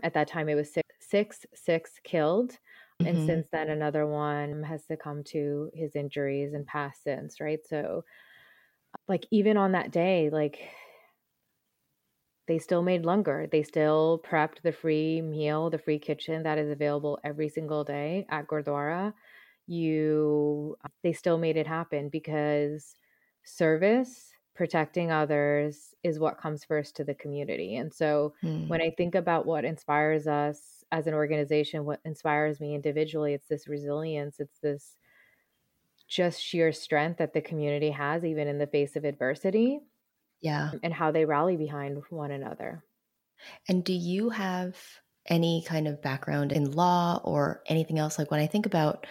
[0.04, 2.52] At that time, it was six six, six killed,
[3.02, 3.08] mm-hmm.
[3.08, 7.39] and since then, another one has succumbed to his injuries and passed since.
[7.39, 8.04] Right, so
[9.08, 10.60] like even on that day, like
[12.47, 13.47] they still made langar.
[13.50, 18.26] They still prepped the free meal, the free kitchen that is available every single day
[18.30, 19.13] at Gurdwara.
[19.71, 22.95] You, they still made it happen because
[23.43, 27.77] service, protecting others is what comes first to the community.
[27.77, 28.67] And so mm.
[28.67, 33.47] when I think about what inspires us as an organization, what inspires me individually, it's
[33.47, 34.97] this resilience, it's this
[36.07, 39.79] just sheer strength that the community has, even in the face of adversity
[40.41, 40.71] yeah.
[40.81, 42.84] And how they rally behind one another.
[43.69, 44.75] And do you have
[45.27, 48.17] any kind of background in law or anything else?
[48.17, 49.05] Like when I think about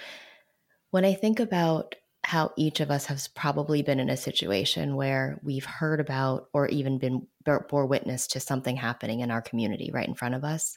[0.91, 5.41] when I think about how each of us has probably been in a situation where
[5.43, 10.07] we've heard about or even been bore witness to something happening in our community right
[10.07, 10.77] in front of us.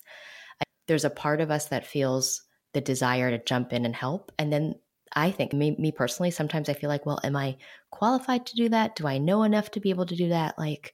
[0.88, 4.32] There's a part of us that feels the desire to jump in and help.
[4.40, 4.76] And then
[5.16, 7.58] I think, me, me personally, sometimes I feel like, well, am I
[7.92, 8.96] qualified to do that?
[8.96, 10.58] Do I know enough to be able to do that?
[10.58, 10.94] Like,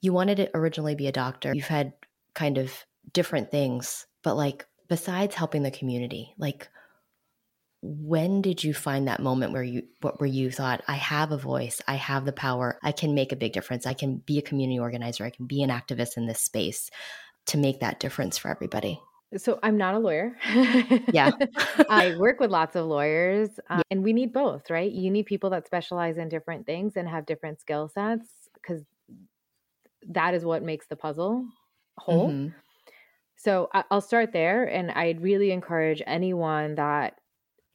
[0.00, 1.52] you wanted to originally be a doctor.
[1.54, 1.94] You've had
[2.34, 2.72] kind of
[3.12, 6.68] different things, but like, besides helping the community, like,
[7.86, 11.38] when did you find that moment where you what where you thought i have a
[11.38, 14.42] voice i have the power i can make a big difference i can be a
[14.42, 16.90] community organizer i can be an activist in this space
[17.46, 19.00] to make that difference for everybody
[19.36, 20.36] so I'm not a lawyer.
[21.12, 21.32] yeah.
[21.90, 23.82] I work with lots of lawyers um, yeah.
[23.90, 24.90] and we need both, right?
[24.90, 28.84] You need people that specialize in different things and have different skill sets because
[30.08, 31.44] that is what makes the puzzle
[31.98, 32.30] whole.
[32.30, 32.48] Mm-hmm.
[33.36, 37.18] So I'll start there and I'd really encourage anyone that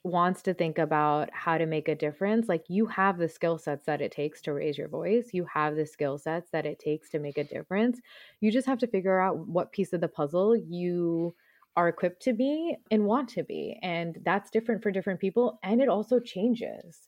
[0.03, 3.85] wants to think about how to make a difference, like you have the skill sets
[3.85, 5.29] that it takes to raise your voice.
[5.31, 7.99] You have the skill sets that it takes to make a difference.
[8.39, 11.35] You just have to figure out what piece of the puzzle you
[11.75, 13.77] are equipped to be and want to be.
[13.83, 15.59] And that's different for different people.
[15.63, 17.07] And it also changes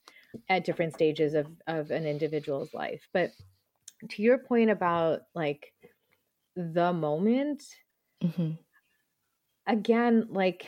[0.49, 3.07] at different stages of, of an individual's life.
[3.11, 3.31] But
[4.09, 5.73] to your point about like
[6.55, 7.63] the moment,
[8.23, 8.51] mm-hmm.
[9.67, 10.67] again, like,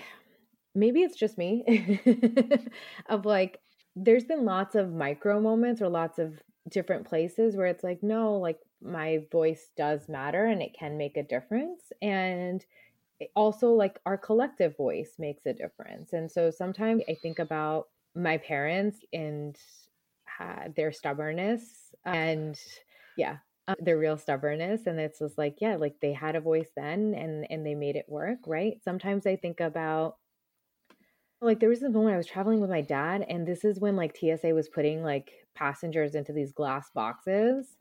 [0.76, 2.00] maybe it's just me
[3.10, 3.60] of like
[3.96, 8.34] there's been lots of micro moments or lots of different places where it's like no
[8.36, 11.82] like my voice does matter and it can make a difference.
[12.02, 12.64] And
[13.36, 16.14] also like our collective voice makes a difference.
[16.14, 19.58] And so sometimes i think about my parents and
[20.40, 22.60] uh, their stubbornness and
[23.18, 24.86] yeah uh, their real stubbornness.
[24.86, 27.96] And it's just like yeah like they had a voice then and and they made
[27.96, 28.82] it work right?
[28.84, 30.18] Sometimes i think about
[31.42, 33.96] like there was this moment I was traveling with my dad, and this is when
[33.96, 37.78] like TSA was putting like passengers into these glass boxes.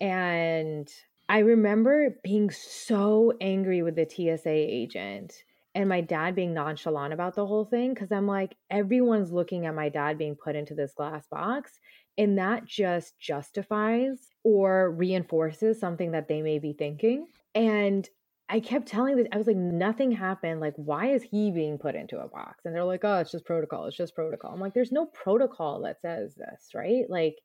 [0.00, 0.88] And
[1.28, 7.34] I remember being so angry with the TSA agent and my dad being nonchalant about
[7.34, 10.92] the whole thing because I'm like, everyone's looking at my dad being put into this
[10.94, 11.80] glass box.
[12.16, 17.26] And that just justifies or reinforces something that they may be thinking.
[17.54, 18.08] And
[18.48, 20.60] I kept telling this, I was like, nothing happened.
[20.60, 22.64] Like, why is he being put into a box?
[22.64, 23.86] And they're like, oh, it's just protocol.
[23.86, 24.52] It's just protocol.
[24.52, 27.04] I'm like, there's no protocol that says this, right?
[27.08, 27.38] Like,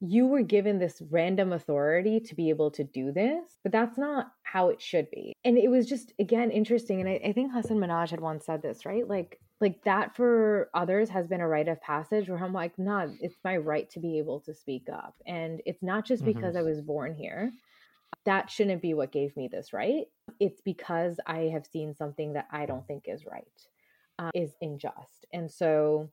[0.00, 4.26] you were given this random authority to be able to do this, but that's not
[4.42, 5.32] how it should be.
[5.44, 7.00] And it was just, again, interesting.
[7.00, 9.08] And I, I think Hasan Minhaj had once said this, right?
[9.08, 13.06] Like, like that for others has been a rite of passage where I'm like, nah,
[13.20, 15.14] it's my right to be able to speak up.
[15.26, 16.38] And it's not just mm-hmm.
[16.38, 17.52] because I was born here
[18.26, 20.06] that shouldn't be what gave me this right.
[20.38, 23.46] It's because I have seen something that I don't think is right,
[24.18, 25.26] uh, is unjust.
[25.32, 26.10] And so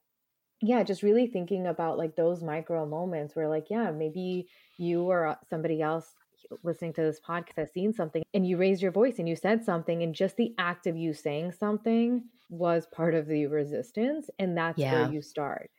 [0.62, 4.48] yeah, just really thinking about like those micro moments where, like, yeah, maybe
[4.78, 6.16] you or uh, somebody else
[6.64, 9.64] listening to this podcast has seen something and you raised your voice and you said
[9.64, 14.30] something, and just the act of you saying something was part of the resistance.
[14.40, 14.92] And that's Yeah.
[14.92, 15.70] where you start.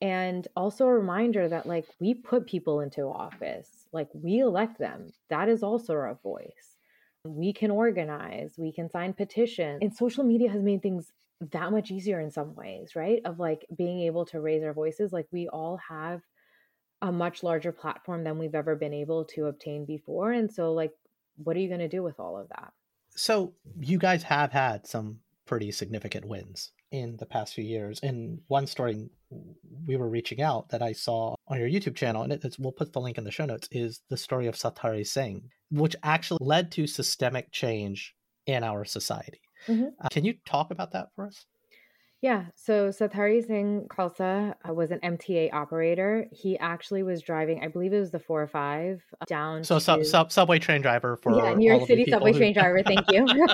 [0.00, 5.12] And also a reminder that, like, we put people into office, like, we elect them.
[5.28, 6.76] That is also our voice.
[7.24, 9.80] We can organize, we can sign petitions.
[9.82, 11.12] And social media has made things
[11.52, 13.20] that much easier in some ways, right?
[13.24, 15.12] Of like being able to raise our voices.
[15.12, 16.22] Like we all have
[17.02, 20.32] a much larger platform than we've ever been able to obtain before.
[20.32, 20.92] And so, like,
[21.36, 22.72] what are you going to do with all of that?
[23.16, 28.00] So you guys have had some pretty significant wins in the past few years.
[28.02, 29.08] And one story
[29.86, 32.92] we were reaching out that I saw on your YouTube channel, and it's, we'll put
[32.92, 36.72] the link in the show notes, is the story of Satari Singh, which actually led
[36.72, 38.14] to systemic change
[38.46, 39.40] in our society.
[39.66, 39.92] Mhm.
[40.00, 41.46] Uh, can you talk about that for us?
[42.22, 42.46] Yeah.
[42.54, 46.26] So Satari Singh Khalsa uh, was an MTA operator.
[46.32, 49.80] He actually was driving, I believe it was the 405 down So, to.
[49.80, 52.82] sub, sub, subway train driver for yeah, New York City subway who- train driver.
[52.82, 53.26] Thank you.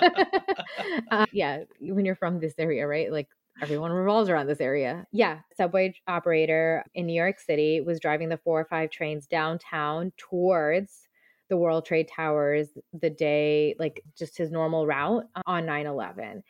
[1.10, 3.12] uh, yeah, when you're from this area, right?
[3.12, 3.28] Like
[3.62, 5.06] everyone revolves around this area.
[5.12, 10.12] Yeah, subway operator in New York City was driving the four or five trains downtown
[10.16, 11.02] towards
[11.48, 12.68] the World Trade Towers
[13.00, 16.42] the day, like just his normal route on 9 11.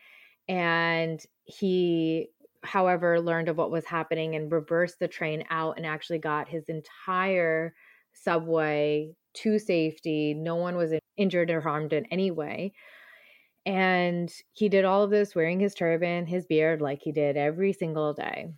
[0.48, 2.30] And he,
[2.64, 6.68] however, learned of what was happening and reversed the train out and actually got his
[6.68, 7.74] entire
[8.12, 10.34] subway to safety.
[10.34, 12.72] No one was injured or harmed in any way.
[13.64, 17.72] And he did all of this wearing his turban, his beard, like he did every
[17.72, 18.52] single day.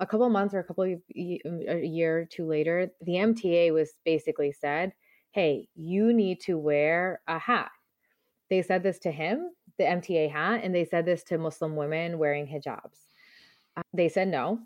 [0.00, 3.72] A couple months or a couple y- mm, a year or two later, the MTA
[3.72, 4.94] was basically said,
[5.32, 7.72] "Hey, you need to wear a hat."
[8.50, 12.18] They said this to him, the MTA hat, and they said this to Muslim women
[12.18, 12.98] wearing hijabs.
[13.76, 14.60] Uh, They said no.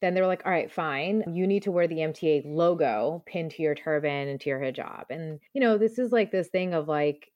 [0.00, 1.22] Then they were like, all right, fine.
[1.32, 5.04] You need to wear the MTA logo pinned to your turban and to your hijab.
[5.10, 7.30] And, you know, this is like this thing of like,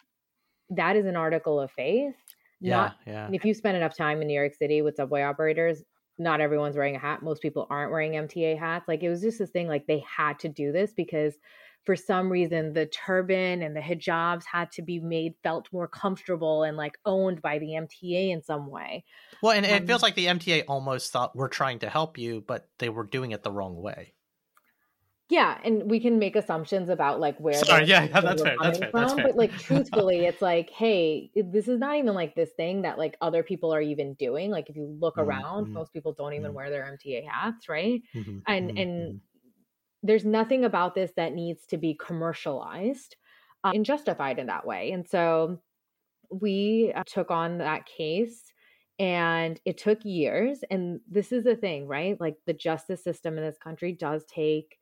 [0.71, 2.15] that is an article of faith.
[2.61, 3.29] Yeah, Not, yeah.
[3.33, 5.85] if you spend enough time in New York City with subway operators,
[6.19, 7.23] not everyone's wearing a hat.
[7.23, 8.89] Most people aren't wearing MTA hats.
[8.89, 11.35] Like it was just this thing, like they had to do this because
[11.87, 16.63] for some reason the turban and the hijabs had to be made felt more comfortable
[16.65, 19.05] and like owned by the MTA in some way.
[19.41, 22.41] Well, and it Um, feels like the MTA almost thought we're trying to help you,
[22.43, 24.15] but they were doing it the wrong way.
[25.29, 27.63] Yeah, and we can make assumptions about like where.
[27.63, 29.23] Sorry, yeah, assumptions that's fair, that's fair, that's fair.
[29.23, 33.17] But like truthfully, it's like, hey, this is not even like this thing that like
[33.21, 34.51] other people are even doing.
[34.51, 36.55] Like if you look Mhm, around, most people don't even mhm.
[36.55, 38.01] wear their MTA hats, right?
[38.15, 39.21] Mhm, And mhm, and mhm.
[40.07, 43.17] There's nothing about this that needs to be commercialized
[43.65, 44.93] uh, and justified in that way.
[44.93, 45.61] And so
[46.31, 48.53] we uh, took on that case
[48.99, 53.45] and it took years and this is the thing right like the justice system in
[53.45, 54.79] this country does take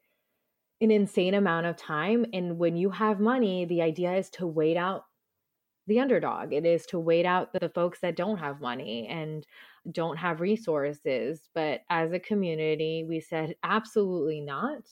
[0.80, 4.76] an insane amount of time and when you have money the idea is to wait
[4.76, 5.04] out
[5.88, 9.44] the underdog it is to wait out the folks that don't have money and
[9.90, 14.82] don't have resources but as a community we said absolutely not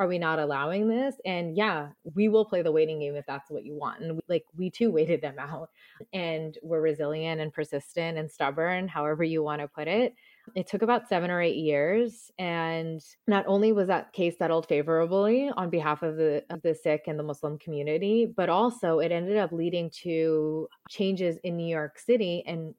[0.00, 1.14] are we not allowing this?
[1.26, 4.00] And yeah we will play the waiting game if that's what you want.
[4.00, 5.68] And we, like we too waited them out
[6.12, 10.14] and we're resilient and persistent and stubborn however you want to put it.
[10.54, 15.50] It took about seven or eight years and not only was that case settled favorably
[15.54, 19.36] on behalf of the of the sikh and the muslim community but also it ended
[19.36, 22.74] up leading to changes in new york city and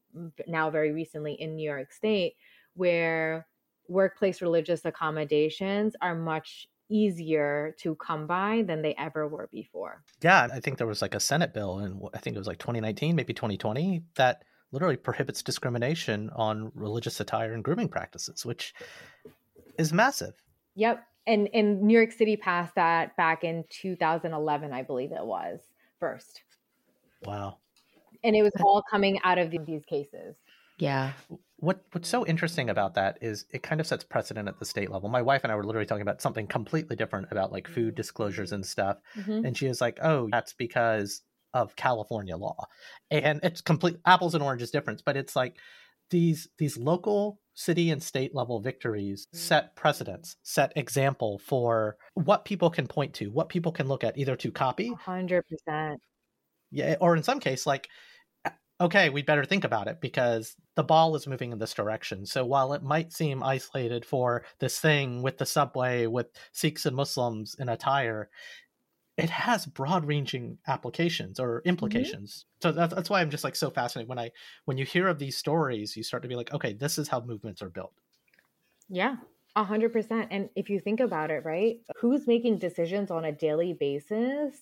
[0.47, 2.33] now very recently in new york state
[2.73, 3.47] where
[3.87, 10.03] workplace religious accommodations are much easier to come by than they ever were before.
[10.21, 12.59] Yeah, I think there was like a Senate bill, and I think it was like
[12.59, 18.73] 2019, maybe 2020, that literally prohibits discrimination on religious attire and grooming practices, which
[19.77, 20.33] is massive.
[20.75, 21.03] Yep.
[21.27, 25.59] And and New York City passed that back in 2011, I believe it was
[25.99, 26.41] first.
[27.23, 27.57] Wow.
[28.23, 30.35] And it was all coming out of these cases.
[30.81, 31.13] Yeah.
[31.57, 34.89] What what's so interesting about that is it kind of sets precedent at the state
[34.89, 35.09] level.
[35.09, 38.51] My wife and I were literally talking about something completely different about like food disclosures
[38.51, 39.43] and stuff, Mhm.
[39.43, 41.21] and she was like, "Oh, that's because
[41.53, 42.65] of California law,"
[43.11, 45.03] and it's complete apples and oranges difference.
[45.03, 45.59] But it's like
[46.09, 52.71] these these local city and state level victories set precedents, set example for what people
[52.71, 56.01] can point to, what people can look at, either to copy, 100%.
[56.71, 57.89] yeah, or in some case, like,
[58.81, 62.25] okay, we'd better think about it because the ball is moving in this direction.
[62.25, 66.95] So while it might seem isolated for this thing with the subway, with Sikhs and
[66.95, 68.29] Muslims in attire,
[69.17, 71.69] it has broad-ranging applications or mm-hmm.
[71.69, 72.45] implications.
[72.61, 74.31] So that's, that's why I'm just like so fascinated when I
[74.65, 77.21] when you hear of these stories, you start to be like, okay, this is how
[77.21, 77.93] movements are built.
[78.89, 79.17] Yeah.
[79.55, 80.29] A hundred percent.
[80.31, 84.55] And if you think about it, right, who's making decisions on a daily basis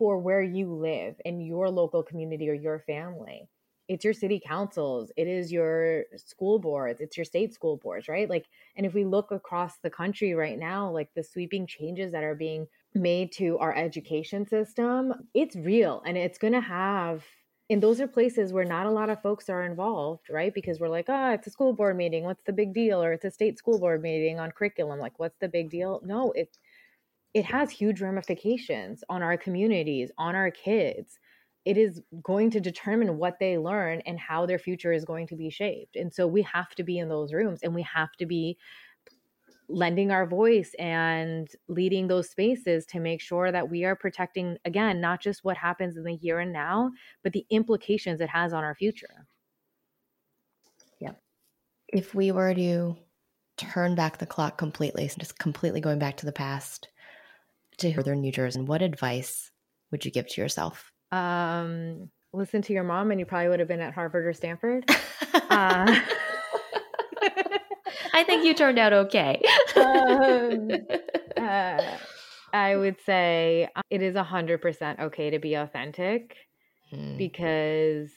[0.00, 3.46] for where you live in your local community or your family?
[3.86, 8.30] It's your city councils, it is your school boards, it's your state school boards, right?
[8.30, 8.46] Like,
[8.76, 12.34] and if we look across the country right now, like the sweeping changes that are
[12.34, 17.24] being made to our education system, it's real and it's going to have
[17.68, 20.52] and those are places where not a lot of folks are involved, right?
[20.52, 22.24] Because we're like, oh, it's a school board meeting.
[22.24, 23.00] What's the big deal?
[23.00, 24.98] Or it's a state school board meeting on curriculum.
[24.98, 26.00] Like, what's the big deal?
[26.04, 26.58] No, it
[27.34, 31.18] it has huge ramifications on our communities, on our kids.
[31.64, 35.36] It is going to determine what they learn and how their future is going to
[35.36, 35.96] be shaped.
[35.96, 38.56] And so we have to be in those rooms and we have to be
[39.70, 45.00] lending our voice and leading those spaces to make sure that we are protecting again
[45.00, 46.90] not just what happens in the here and now
[47.22, 49.26] but the implications it has on our future
[50.98, 51.12] yeah
[51.88, 52.96] if we were to
[53.56, 56.88] turn back the clock completely just completely going back to the past
[57.80, 59.50] to northern new jersey and what advice
[59.90, 63.68] would you give to yourself um listen to your mom and you probably would have
[63.68, 64.84] been at harvard or stanford
[65.50, 66.00] uh,
[68.12, 69.40] I think you turned out okay.
[69.76, 70.70] um,
[71.36, 71.96] uh,
[72.52, 76.36] I would say it is 100% okay to be authentic
[76.92, 77.16] mm.
[77.16, 78.10] because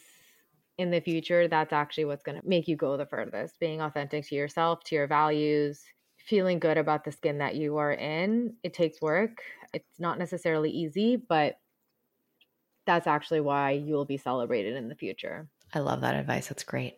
[0.77, 3.59] in the future, that's actually what's going to make you go the furthest.
[3.59, 5.83] Being authentic to yourself, to your values,
[6.25, 8.55] feeling good about the skin that you are in.
[8.63, 9.41] It takes work.
[9.73, 11.57] It's not necessarily easy, but
[12.85, 15.47] that's actually why you will be celebrated in the future.
[15.73, 16.47] I love that advice.
[16.47, 16.97] That's great.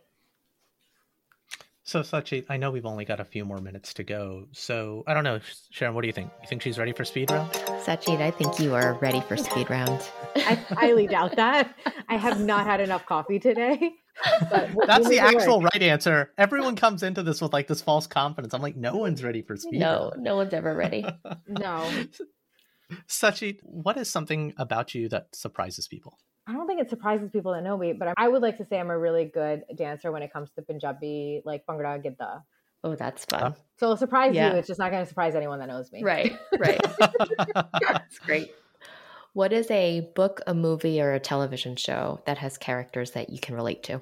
[1.88, 4.48] So, Satjeet, I know we've only got a few more minutes to go.
[4.54, 6.32] So, I don't know, Sharon, what do you think?
[6.42, 7.52] You think she's ready for speed round?
[7.52, 10.02] Satjeet, I think you are ready for speed round.
[10.36, 11.76] I highly doubt that.
[12.10, 13.94] I have not had enough coffee today.
[14.88, 15.74] That's the actual work.
[15.74, 16.32] right answer.
[16.38, 18.54] Everyone comes into this with like this false confidence.
[18.54, 19.80] I'm like, no one's ready for speed.
[19.80, 21.06] No, no one's ever ready.
[21.48, 21.90] no.
[23.08, 26.18] Satjeet, what is something about you that surprises people?
[26.48, 28.80] I don't think it surprises people that know me, but I would like to say
[28.80, 32.44] I'm a really good dancer when it comes to Punjabi, like Bhangra Gidda.
[32.84, 33.56] Oh, that's fun.
[33.78, 34.52] So it'll surprise yeah.
[34.52, 34.60] you.
[34.60, 36.04] It's just not going to surprise anyone that knows me.
[36.04, 36.80] Right, right.
[37.82, 38.54] that's great.
[39.36, 43.38] What is a book, a movie, or a television show that has characters that you
[43.38, 44.02] can relate to?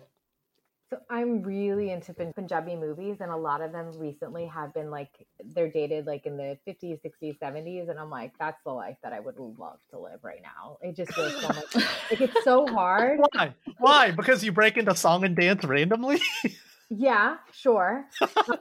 [0.91, 5.09] So I'm really into Punjabi movies, and a lot of them recently have been like
[5.43, 9.11] they're dated like in the 50s, 60s, 70s, and I'm like, that's the life that
[9.11, 10.77] I would love to live right now.
[10.83, 11.75] It just feels so much
[12.11, 13.19] like it's so hard.
[13.33, 13.55] Why?
[13.79, 14.11] Why?
[14.11, 16.21] Because you break into song and dance randomly.
[16.95, 18.05] Yeah, sure.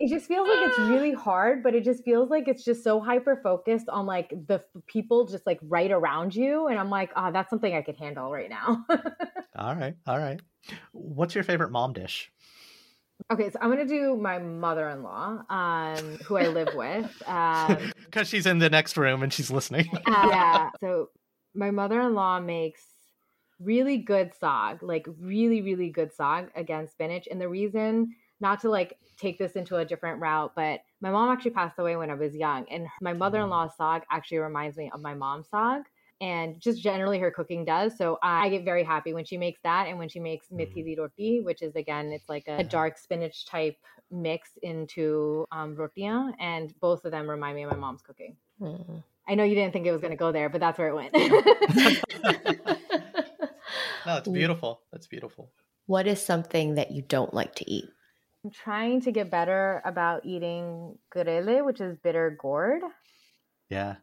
[0.00, 3.00] it just feels like it's really hard, but it just feels like it's just so
[3.00, 6.68] hyper focused on like the people just like right around you.
[6.68, 8.84] And I'm like, oh, that's something I could handle right now.
[9.56, 9.94] all right.
[10.06, 10.40] All right.
[10.92, 12.30] What's your favorite mom dish?
[13.30, 18.46] Okay, so I'm gonna do my mother-in-law, um, who I live with, because um, she's
[18.46, 19.88] in the next room and she's listening.
[20.06, 20.70] uh, yeah.
[20.80, 21.10] So
[21.54, 22.82] my mother-in-law makes
[23.60, 27.28] really good sag, like really, really good sag against spinach.
[27.30, 31.30] And the reason, not to like take this into a different route, but my mom
[31.30, 34.76] actually passed away when I was young, and my mother in law's sag actually reminds
[34.76, 35.82] me of my mom's sag.
[36.20, 37.98] And just generally her cooking does.
[37.98, 40.94] So I get very happy when she makes that and when she makes methi di
[40.96, 43.76] roti, which is again, it's like a, a dark spinach type
[44.08, 46.32] mix into um, rotia.
[46.38, 48.36] And both of them remind me of my mom's cooking.
[48.60, 49.02] Mm.
[49.26, 50.94] I know you didn't think it was going to go there, but that's where it
[50.94, 51.12] went.
[54.06, 54.82] no, it's beautiful.
[54.92, 55.50] That's beautiful.
[55.86, 57.88] What is something that you don't like to eat?
[58.44, 62.82] I'm trying to get better about eating karela, which is bitter gourd.
[63.68, 63.96] Yeah.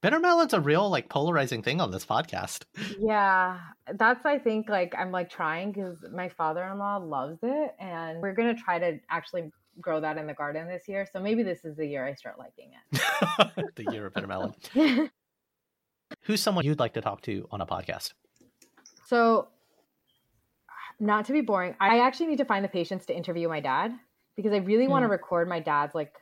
[0.00, 2.64] Bitter melon's a real like polarizing thing on this podcast.
[2.98, 3.58] Yeah,
[3.94, 8.54] that's I think like I'm like trying because my father-in-law loves it, and we're gonna
[8.54, 9.50] try to actually
[9.80, 11.06] grow that in the garden this year.
[11.12, 13.74] So maybe this is the year I start liking it.
[13.76, 14.54] the year of bitter melon.
[16.22, 18.12] Who's someone you'd like to talk to on a podcast?
[19.06, 19.48] So,
[21.00, 23.92] not to be boring, I actually need to find the patience to interview my dad
[24.36, 24.90] because I really mm.
[24.90, 26.14] want to record my dad's like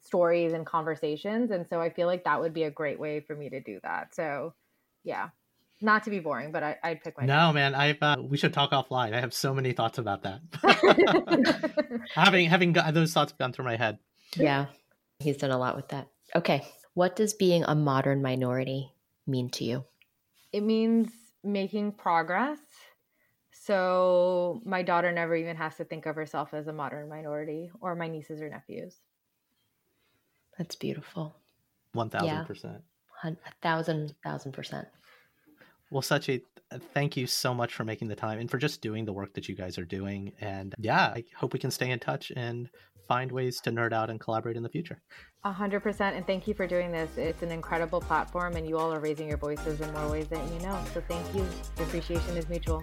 [0.00, 1.50] stories and conversations.
[1.50, 3.80] And so I feel like that would be a great way for me to do
[3.82, 4.14] that.
[4.14, 4.54] So,
[5.04, 5.28] yeah,
[5.80, 7.26] not to be boring, but I, would pick my.
[7.26, 7.54] No, dad.
[7.54, 9.14] man, I've uh, we should talk offline.
[9.14, 12.00] I have so many thoughts about that.
[12.14, 13.98] having having got, those thoughts gone through my head.
[14.36, 14.66] Yeah,
[15.18, 16.08] he's done a lot with that.
[16.34, 18.92] Okay, what does being a modern minority
[19.26, 19.84] mean to you?
[20.52, 21.10] It means
[21.44, 22.58] making progress.
[23.68, 27.94] So my daughter never even has to think of herself as a modern minority or
[27.94, 28.96] my nieces or nephews.
[30.56, 31.36] That's beautiful.
[31.94, 32.80] 1000%.
[33.24, 34.88] A thousand, thousand percent.
[35.90, 36.44] Well, Satjeet,
[36.94, 39.50] thank you so much for making the time and for just doing the work that
[39.50, 40.32] you guys are doing.
[40.40, 42.70] And yeah, I hope we can stay in touch and
[43.06, 45.02] find ways to nerd out and collaborate in the future.
[45.44, 47.18] A hundred percent, and thank you for doing this.
[47.18, 50.40] It's an incredible platform, and you all are raising your voices in more ways than
[50.54, 50.82] you know.
[50.94, 51.46] So thank you.
[51.76, 52.82] The appreciation is mutual.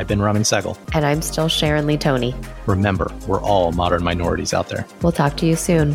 [0.00, 0.78] I've been Raman Sehgal.
[0.94, 2.34] And I'm still Sharon Lee Tony.
[2.64, 4.86] Remember, we're all modern minorities out there.
[5.02, 5.94] We'll talk to you soon.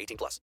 [0.00, 0.40] 18 plus.